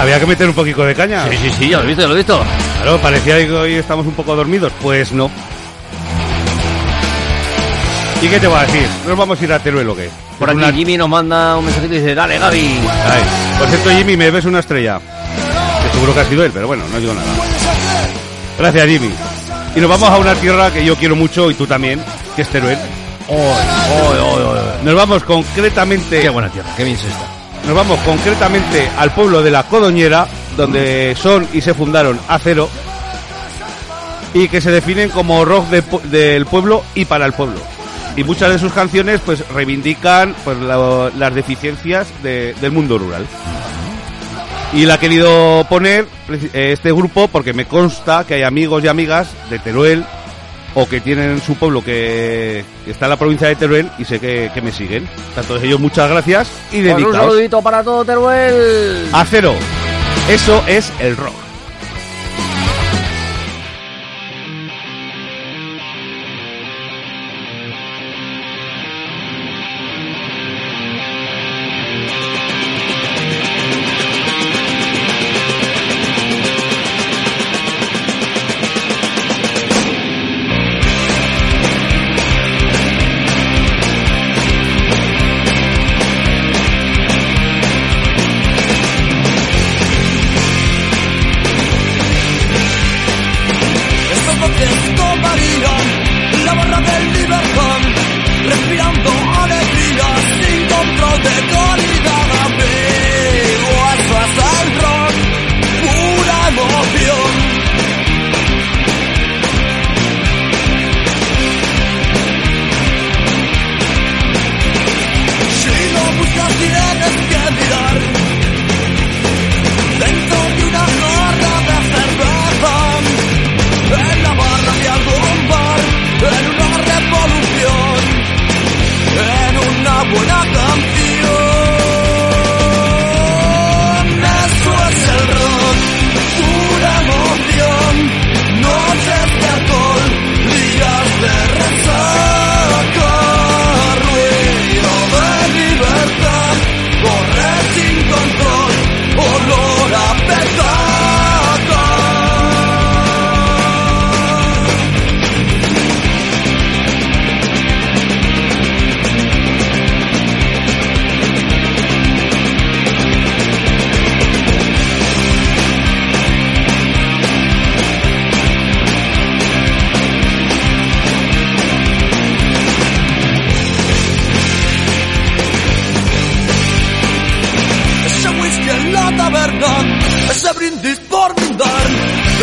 Había 0.00 0.20
que 0.20 0.26
meter 0.26 0.48
un 0.48 0.54
poquito 0.54 0.84
de 0.84 0.94
caña. 0.94 1.24
Sí, 1.30 1.36
sí, 1.42 1.50
sí, 1.58 1.68
ya 1.68 1.78
lo 1.78 1.84
he 1.84 1.86
visto, 1.88 2.02
ya 2.02 2.08
lo 2.08 2.14
he 2.14 2.18
visto. 2.18 2.40
Claro, 2.82 2.98
parecía 3.00 3.36
que 3.38 3.52
hoy 3.52 3.74
estamos 3.74 4.06
un 4.06 4.14
poco 4.14 4.34
dormidos. 4.36 4.72
Pues 4.82 5.12
no. 5.12 5.30
¿Y 8.20 8.28
qué 8.28 8.40
te 8.40 8.46
va 8.48 8.60
a 8.60 8.66
decir? 8.66 8.86
¿Nos 9.06 9.16
vamos 9.16 9.40
a 9.40 9.44
ir 9.44 9.52
a 9.52 9.58
Teruel 9.60 9.88
o 9.88 9.94
qué? 9.96 10.10
Por 10.38 10.50
aquí 10.50 10.58
Una- 10.58 10.72
Jimmy 10.72 10.96
nos 10.96 11.08
manda 11.08 11.56
un 11.56 11.64
mensajito 11.64 11.94
y 11.94 11.98
dice, 11.98 12.14
dale 12.14 12.38
Gaby. 12.38 12.58
Ay, 12.58 13.22
Por 13.58 13.68
cierto, 13.68 13.90
Jimmy, 13.90 14.16
me 14.16 14.30
ves 14.30 14.44
una 14.44 14.58
estrella. 14.60 15.00
Que 15.82 15.90
seguro 15.92 16.14
que 16.14 16.20
ha 16.20 16.24
sido 16.24 16.44
él, 16.44 16.50
pero 16.52 16.66
bueno, 16.66 16.84
no 16.92 16.98
digo 16.98 17.14
nada. 17.14 17.26
Gracias, 18.58 18.86
Jimmy. 18.86 19.10
Y 19.76 19.80
nos 19.80 19.88
vamos 19.90 20.08
a 20.10 20.16
una 20.18 20.34
tierra 20.34 20.72
que 20.72 20.84
yo 20.84 20.96
quiero 20.96 21.14
mucho 21.14 21.50
y 21.50 21.54
tú 21.54 21.66
también, 21.66 22.02
que 22.34 22.42
es 22.42 22.48
Teruel. 22.48 22.78
Nos 24.82 24.94
vamos 24.94 25.22
concretamente... 25.22 26.20
Qué 26.20 26.28
buena 26.28 26.48
tierra, 26.48 26.70
qué 26.76 26.82
bien 26.84 26.96
se 26.96 27.06
está. 27.06 27.37
Nos 27.68 27.76
vamos 27.76 27.98
concretamente 28.00 28.88
al 28.96 29.12
pueblo 29.12 29.42
de 29.42 29.50
La 29.50 29.62
Codoñera, 29.64 30.26
donde 30.56 31.14
son 31.20 31.46
y 31.52 31.60
se 31.60 31.74
fundaron 31.74 32.18
Acero, 32.26 32.68
y 34.32 34.48
que 34.48 34.60
se 34.62 34.70
definen 34.70 35.10
como 35.10 35.44
rock 35.44 35.68
del 35.68 36.46
pueblo 36.46 36.82
y 36.94 37.04
para 37.04 37.26
el 37.26 37.32
pueblo. 37.34 37.60
Y 38.16 38.24
muchas 38.24 38.50
de 38.50 38.58
sus 38.58 38.72
canciones 38.72 39.20
pues 39.24 39.46
reivindican 39.50 40.34
pues 40.44 40.58
la- 40.58 41.10
las 41.16 41.34
deficiencias 41.34 42.08
de- 42.22 42.54
del 42.60 42.72
mundo 42.72 42.96
rural. 42.98 43.26
Y 44.72 44.86
la 44.86 44.94
ha 44.94 45.00
querido 45.00 45.64
poner 45.68 46.06
eh, 46.52 46.72
este 46.72 46.90
grupo 46.92 47.28
porque 47.28 47.52
me 47.52 47.66
consta 47.66 48.24
que 48.26 48.34
hay 48.34 48.42
amigos 48.42 48.82
y 48.82 48.88
amigas 48.88 49.28
de 49.50 49.58
Teruel 49.58 50.04
o 50.80 50.88
que 50.88 51.00
tienen 51.00 51.40
su 51.40 51.56
pueblo 51.56 51.82
que, 51.82 52.64
que 52.84 52.90
está 52.92 53.06
en 53.06 53.10
la 53.10 53.16
provincia 53.16 53.48
de 53.48 53.56
Teruel 53.56 53.90
y 53.98 54.04
sé 54.04 54.20
que, 54.20 54.48
que 54.54 54.62
me 54.62 54.70
siguen. 54.70 55.08
A 55.36 55.42
todos 55.42 55.60
ellos 55.64 55.80
muchas 55.80 56.08
gracias 56.08 56.48
y 56.70 56.82
Pues 56.82 56.94
un 56.94 57.02
dedicados 57.02 57.26
saludito 57.32 57.62
para 57.62 57.82
todo 57.82 58.04
Teruel. 58.04 59.08
a 59.12 59.24
cero. 59.24 59.54
Eso 60.28 60.62
es 60.68 60.92
el 61.00 61.16
rock. 61.16 61.47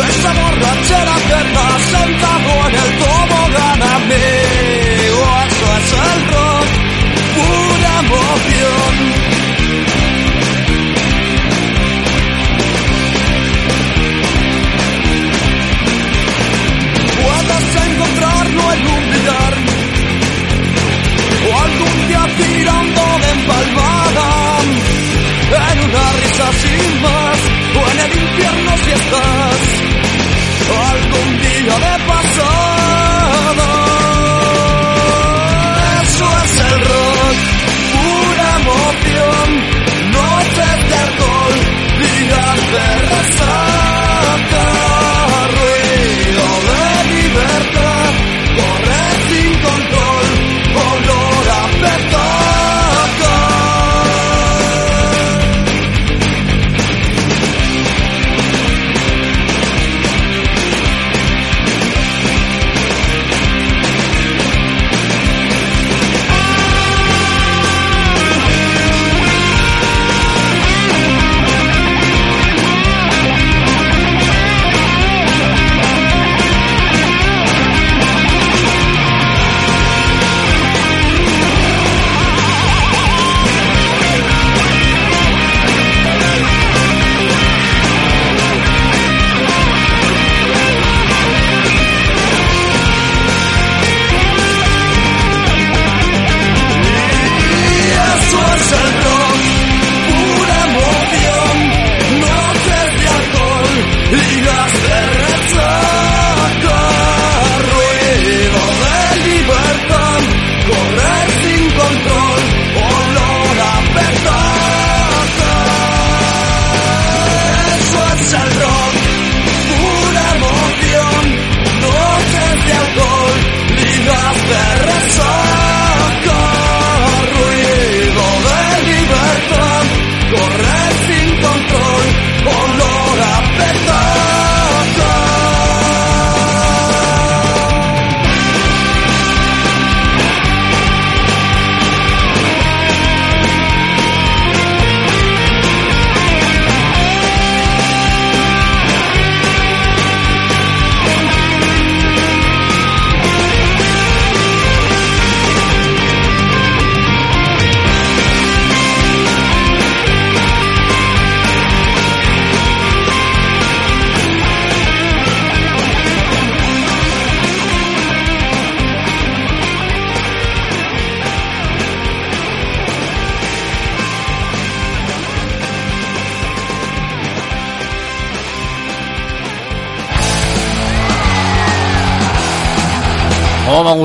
Esa 0.04 0.34
borrachera 0.34 1.18
eterna 1.18 1.66
sentado 1.92 2.68
en 2.68 2.76
el 2.76 2.98
tobogán 3.00 3.82
amigo, 3.82 5.26
eso 5.48 5.68
es 5.78 5.90
el 5.94 6.20
rock, 6.34 6.68
pura 7.36 7.92
emoción. 8.04 8.94
Puedes 17.24 17.66
encontrarlo 17.88 18.64
en 18.74 18.82
un 18.88 19.04
billar 19.12 19.54
o 21.48 21.60
algún 21.62 22.08
día 22.08 22.24
tirando 22.38 23.02
de 23.22 23.32
empalmada 23.32 24.46
en 25.72 25.80
una 25.80 26.12
risa 26.14 26.48
sin 26.62 27.02
más 27.02 27.38
o 27.76 27.92
en 27.92 28.00
el 28.00 28.12
infierno 28.20 28.78
si 28.84 28.92
estás 28.92 29.85
algún 30.74 31.42
día 31.42 31.76
de 31.80 32.06
pasado. 32.08 33.66
Eso 36.02 36.26
es 36.44 36.60
el 36.60 36.80
rock, 36.82 37.38
pura 37.94 38.48
emoción, 38.62 39.48
noches 40.12 40.90
de 40.90 40.96
alcohol, 40.96 41.56
días 42.00 42.60
de 42.72 42.88
rezar. 43.16 43.65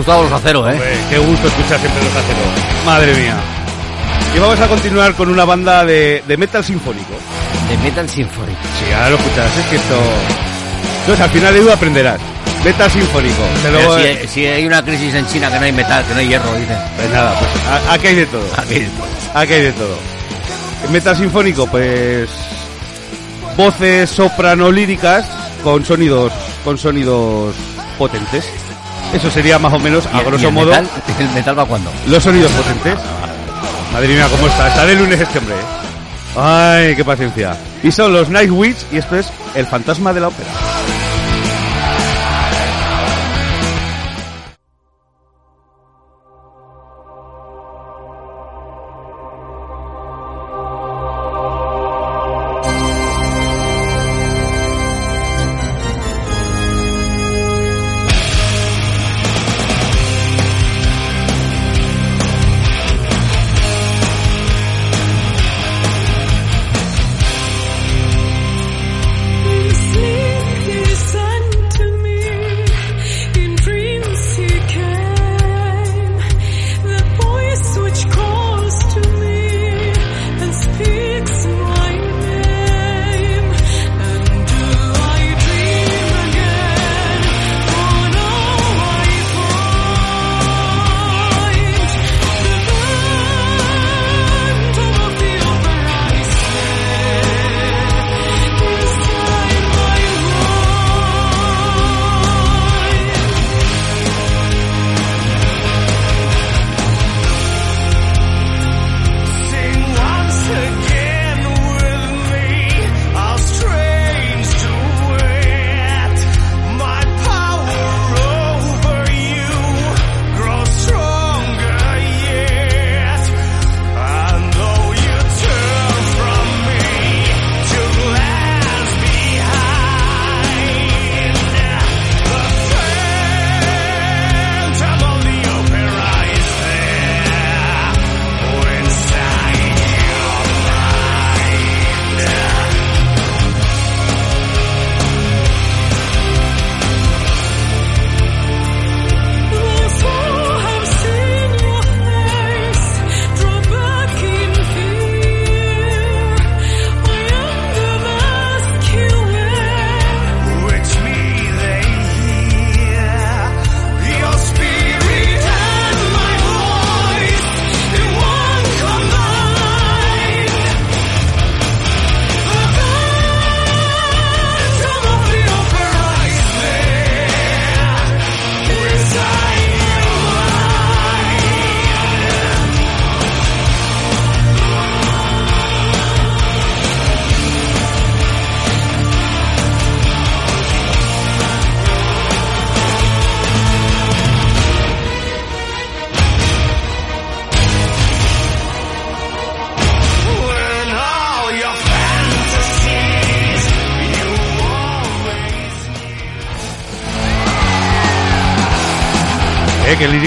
Gustado 0.00 0.22
los 0.24 0.32
aceros, 0.32 0.66
¿eh? 0.68 0.72
Hombre, 0.72 0.98
qué 1.10 1.18
gusto 1.18 1.46
escuchar 1.48 1.78
siempre 1.80 2.02
los 2.02 2.12
aceros. 2.16 2.84
Madre 2.86 3.14
mía. 3.14 3.36
Y 4.34 4.38
vamos 4.38 4.60
a 4.60 4.66
continuar 4.68 5.14
con 5.14 5.28
una 5.28 5.44
banda 5.44 5.84
de, 5.84 6.22
de 6.26 6.36
metal 6.36 6.64
sinfónico. 6.64 7.12
De 7.68 7.76
Metal 7.78 8.08
Symphony. 8.08 8.52
Sí, 8.84 8.92
ahora 8.92 9.10
lo 9.10 9.16
escucharás, 9.16 9.56
es 9.58 9.66
que 9.66 9.76
esto... 9.76 9.94
Entonces, 11.00 11.24
al 11.24 11.30
final 11.30 11.54
de 11.54 11.60
Edu 11.60 11.70
aprenderás. 11.70 12.20
Metal 12.64 12.90
sinfónico. 12.90 13.42
Te 13.62 13.70
lo- 13.70 13.78
Pero 13.96 14.20
si, 14.22 14.28
si 14.28 14.46
hay 14.46 14.66
una 14.66 14.82
crisis 14.84 15.14
en 15.14 15.26
China 15.26 15.50
que 15.50 15.58
no 15.58 15.64
hay 15.64 15.72
metal, 15.72 16.04
que 16.04 16.14
no 16.14 16.20
hay 16.20 16.28
hierro, 16.28 16.52
dicen. 16.56 16.76
Pues 16.96 17.10
nada, 17.10 17.34
pues 17.38 17.50
aquí 17.90 18.06
hay 18.08 18.14
de 18.16 18.26
todo. 18.26 18.46
Aquí. 18.56 18.86
Aquí 19.34 19.52
hay 19.54 19.62
de 19.62 19.72
todo. 19.72 19.96
Metal 20.90 21.16
sinfónico, 21.16 21.66
pues 21.68 22.28
voces 23.56 24.10
soprano 24.10 24.70
líricas 24.70 25.26
con 25.62 25.84
sonidos 25.84 26.32
con 26.64 26.76
sonidos 26.78 27.54
potentes. 27.98 28.44
Eso 29.12 29.30
sería 29.30 29.58
más 29.58 29.72
o 29.72 29.78
menos, 29.78 30.06
a 30.06 30.18
¿Y- 30.18 30.20
y 30.20 30.24
grosso 30.24 30.48
el 30.48 30.54
modo, 30.54 30.66
Metal, 30.70 30.88
¿El 31.18 31.28
metal 31.30 31.58
va 31.58 31.64
cuándo? 31.66 31.90
los 32.06 32.22
sonidos 32.22 32.50
potentes. 32.52 32.94
Madre 33.92 34.08
mía, 34.08 34.26
cómo 34.30 34.46
está. 34.46 34.68
Está 34.68 34.86
de 34.86 34.94
lunes 34.94 35.20
este 35.20 35.38
hombre. 35.38 35.54
¿eh? 35.56 36.38
Ay, 36.38 36.94
qué 36.96 37.04
paciencia. 37.04 37.56
Y 37.82 37.90
son 37.90 38.12
los 38.12 38.28
Nightwitch 38.28 38.76
y 38.92 38.98
esto 38.98 39.16
es 39.16 39.30
El 39.54 39.66
fantasma 39.66 40.12
de 40.12 40.20
la 40.20 40.28
ópera. 40.28 40.48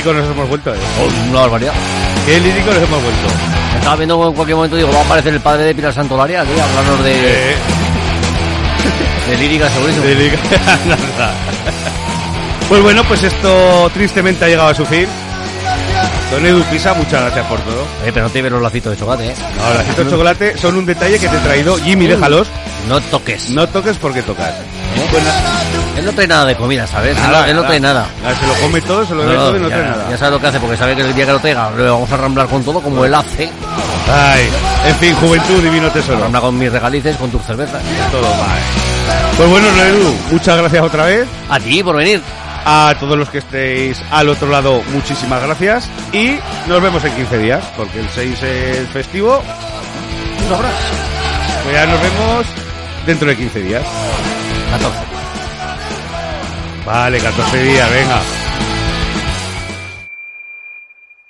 Eh, 0.04 0.10
qué 0.10 0.12
lírico 0.12 0.14
nos 0.14 0.32
hemos 0.32 0.50
vuelto, 0.50 0.74
eh. 0.74 0.78
Oh, 1.02 1.30
una 1.32 1.40
barbaridad. 1.42 1.74
Qué 2.26 2.40
lírico 2.40 2.68
nos 2.68 2.78
hemos 2.78 3.02
vuelto. 3.04 3.28
Estaba 3.78 3.96
viendo 3.98 4.28
en 4.28 4.34
cualquier 4.34 4.56
momento, 4.56 4.76
digo, 4.78 4.92
va 4.92 5.00
a 5.00 5.04
aparecer 5.04 5.34
el 5.34 5.40
padre 5.42 5.64
de 5.66 5.76
Pilar 5.76 5.94
Santolaria 5.94 6.40
a 6.40 6.42
hablarnos 6.42 7.04
de, 7.04 7.12
Eh, 7.14 7.56
de 9.30 9.38
lírica 9.38 9.70
segurísimo. 9.70 10.06
de 10.06 10.16
lírico. 10.16 10.38
Nada. 10.88 11.34
Pues 12.70 12.82
bueno, 12.82 13.04
pues 13.04 13.24
esto 13.24 13.90
tristemente 13.94 14.46
ha 14.46 14.48
llegado 14.48 14.70
a 14.70 14.74
su 14.76 14.86
fin. 14.86 15.08
Don 16.32 16.46
Edu 16.46 16.64
Pisa, 16.64 16.94
muchas 16.94 17.22
gracias 17.22 17.46
por 17.46 17.60
todo. 17.60 17.86
Pero 18.04 18.24
no 18.24 18.30
te 18.30 18.42
los 18.50 18.62
lacitos 18.62 18.92
de 18.94 18.98
chocolate, 18.98 19.28
¿eh? 19.28 19.34
Ahora, 19.64 19.84
las 19.84 19.98
de 19.98 20.10
chocolate 20.10 20.58
son 20.58 20.78
un 20.78 20.86
detalle 20.86 21.20
que 21.20 21.28
te 21.28 21.36
he 21.36 21.40
traído. 21.40 21.78
Jimmy, 21.78 22.08
déjalos. 22.08 22.48
No 22.88 23.00
toques. 23.02 23.50
No 23.52 23.68
toques 23.68 23.98
porque 23.98 24.24
tocas. 24.24 24.50
¿Eh? 24.50 25.73
Él 25.98 26.06
no 26.06 26.12
trae 26.14 26.28
nada 26.28 26.46
de 26.46 26.56
comida, 26.56 26.88
¿sabes? 26.88 27.16
Él 27.16 27.24
no- 27.24 27.32
nada, 27.32 27.50
él 27.50 27.56
no 27.56 27.64
trae 27.64 27.80
nada. 27.80 28.06
Se 28.40 28.48
lo 28.48 28.54
come 28.56 28.82
todo, 28.82 29.06
se 29.06 29.14
lo 29.14 29.22
bebe 29.22 29.36
todo 29.36 29.58
y 29.58 29.60
no 29.60 29.70
ya, 29.70 29.76
trae 29.76 29.90
nada. 29.90 30.06
ya 30.10 30.18
sabe 30.18 30.32
lo 30.32 30.40
que 30.42 30.48
hace, 30.48 30.60
porque 30.60 30.78
sabe 30.78 30.96
que 30.96 31.02
el 31.04 31.14
día 31.16 31.26
que 31.26 31.32
lo 31.32 31.40
traiga 31.40 31.70
lo 31.72 31.94
vamos 31.94 32.12
a 32.12 32.18
ramblar 32.18 32.48
con 32.48 32.64
todo, 32.64 32.82
como 32.82 33.06
él 33.06 33.14
hace. 33.14 33.50
Ay, 34.12 34.50
en 34.88 34.96
fin, 34.96 35.16
juventud, 35.16 35.62
divino 35.64 35.90
tesoro. 35.90 36.20
Rambla 36.20 36.42
con 36.42 36.58
mis 36.58 36.72
regalices, 36.72 37.16
con 37.18 37.30
tus 37.30 37.42
cervezas. 37.44 37.82
Todo. 38.12 38.28
Pues 39.38 39.50
bueno, 39.50 39.68
no, 39.72 39.84
Edu, 39.84 40.16
muchas 40.32 40.58
gracias 40.58 40.84
otra 40.84 41.06
vez. 41.06 41.28
A 41.50 41.60
ti 41.60 41.84
por 41.84 41.96
venir. 41.96 42.22
A 42.66 42.96
todos 42.98 43.18
los 43.18 43.30
que 43.30 43.40
estéis 43.40 44.02
al 44.10 44.30
otro 44.30 44.48
lado, 44.50 44.82
muchísimas 44.94 45.42
gracias. 45.44 45.90
Y 46.14 46.38
nos 46.68 46.82
vemos 46.82 47.04
en 47.04 47.14
15 47.14 47.38
días, 47.38 47.62
porque 47.76 48.00
el 48.00 48.08
6 48.10 48.42
es 48.42 48.88
festivo. 48.90 49.44
Tú 50.40 50.50
sabrás. 50.56 50.72
Pues 51.64 51.76
ya 51.76 51.86
nos 51.86 52.02
vemos 52.02 52.46
dentro 53.06 53.28
de 53.28 53.36
15 53.36 53.60
días. 53.64 53.84
14. 54.72 54.98
Vale, 56.86 57.20
14 57.20 57.64
días, 57.64 57.90
venga. 57.92 58.22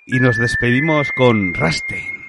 Y 0.05 0.19
nos 0.19 0.37
despedimos 0.37 1.11
con 1.11 1.53
Rastein. 1.53 2.23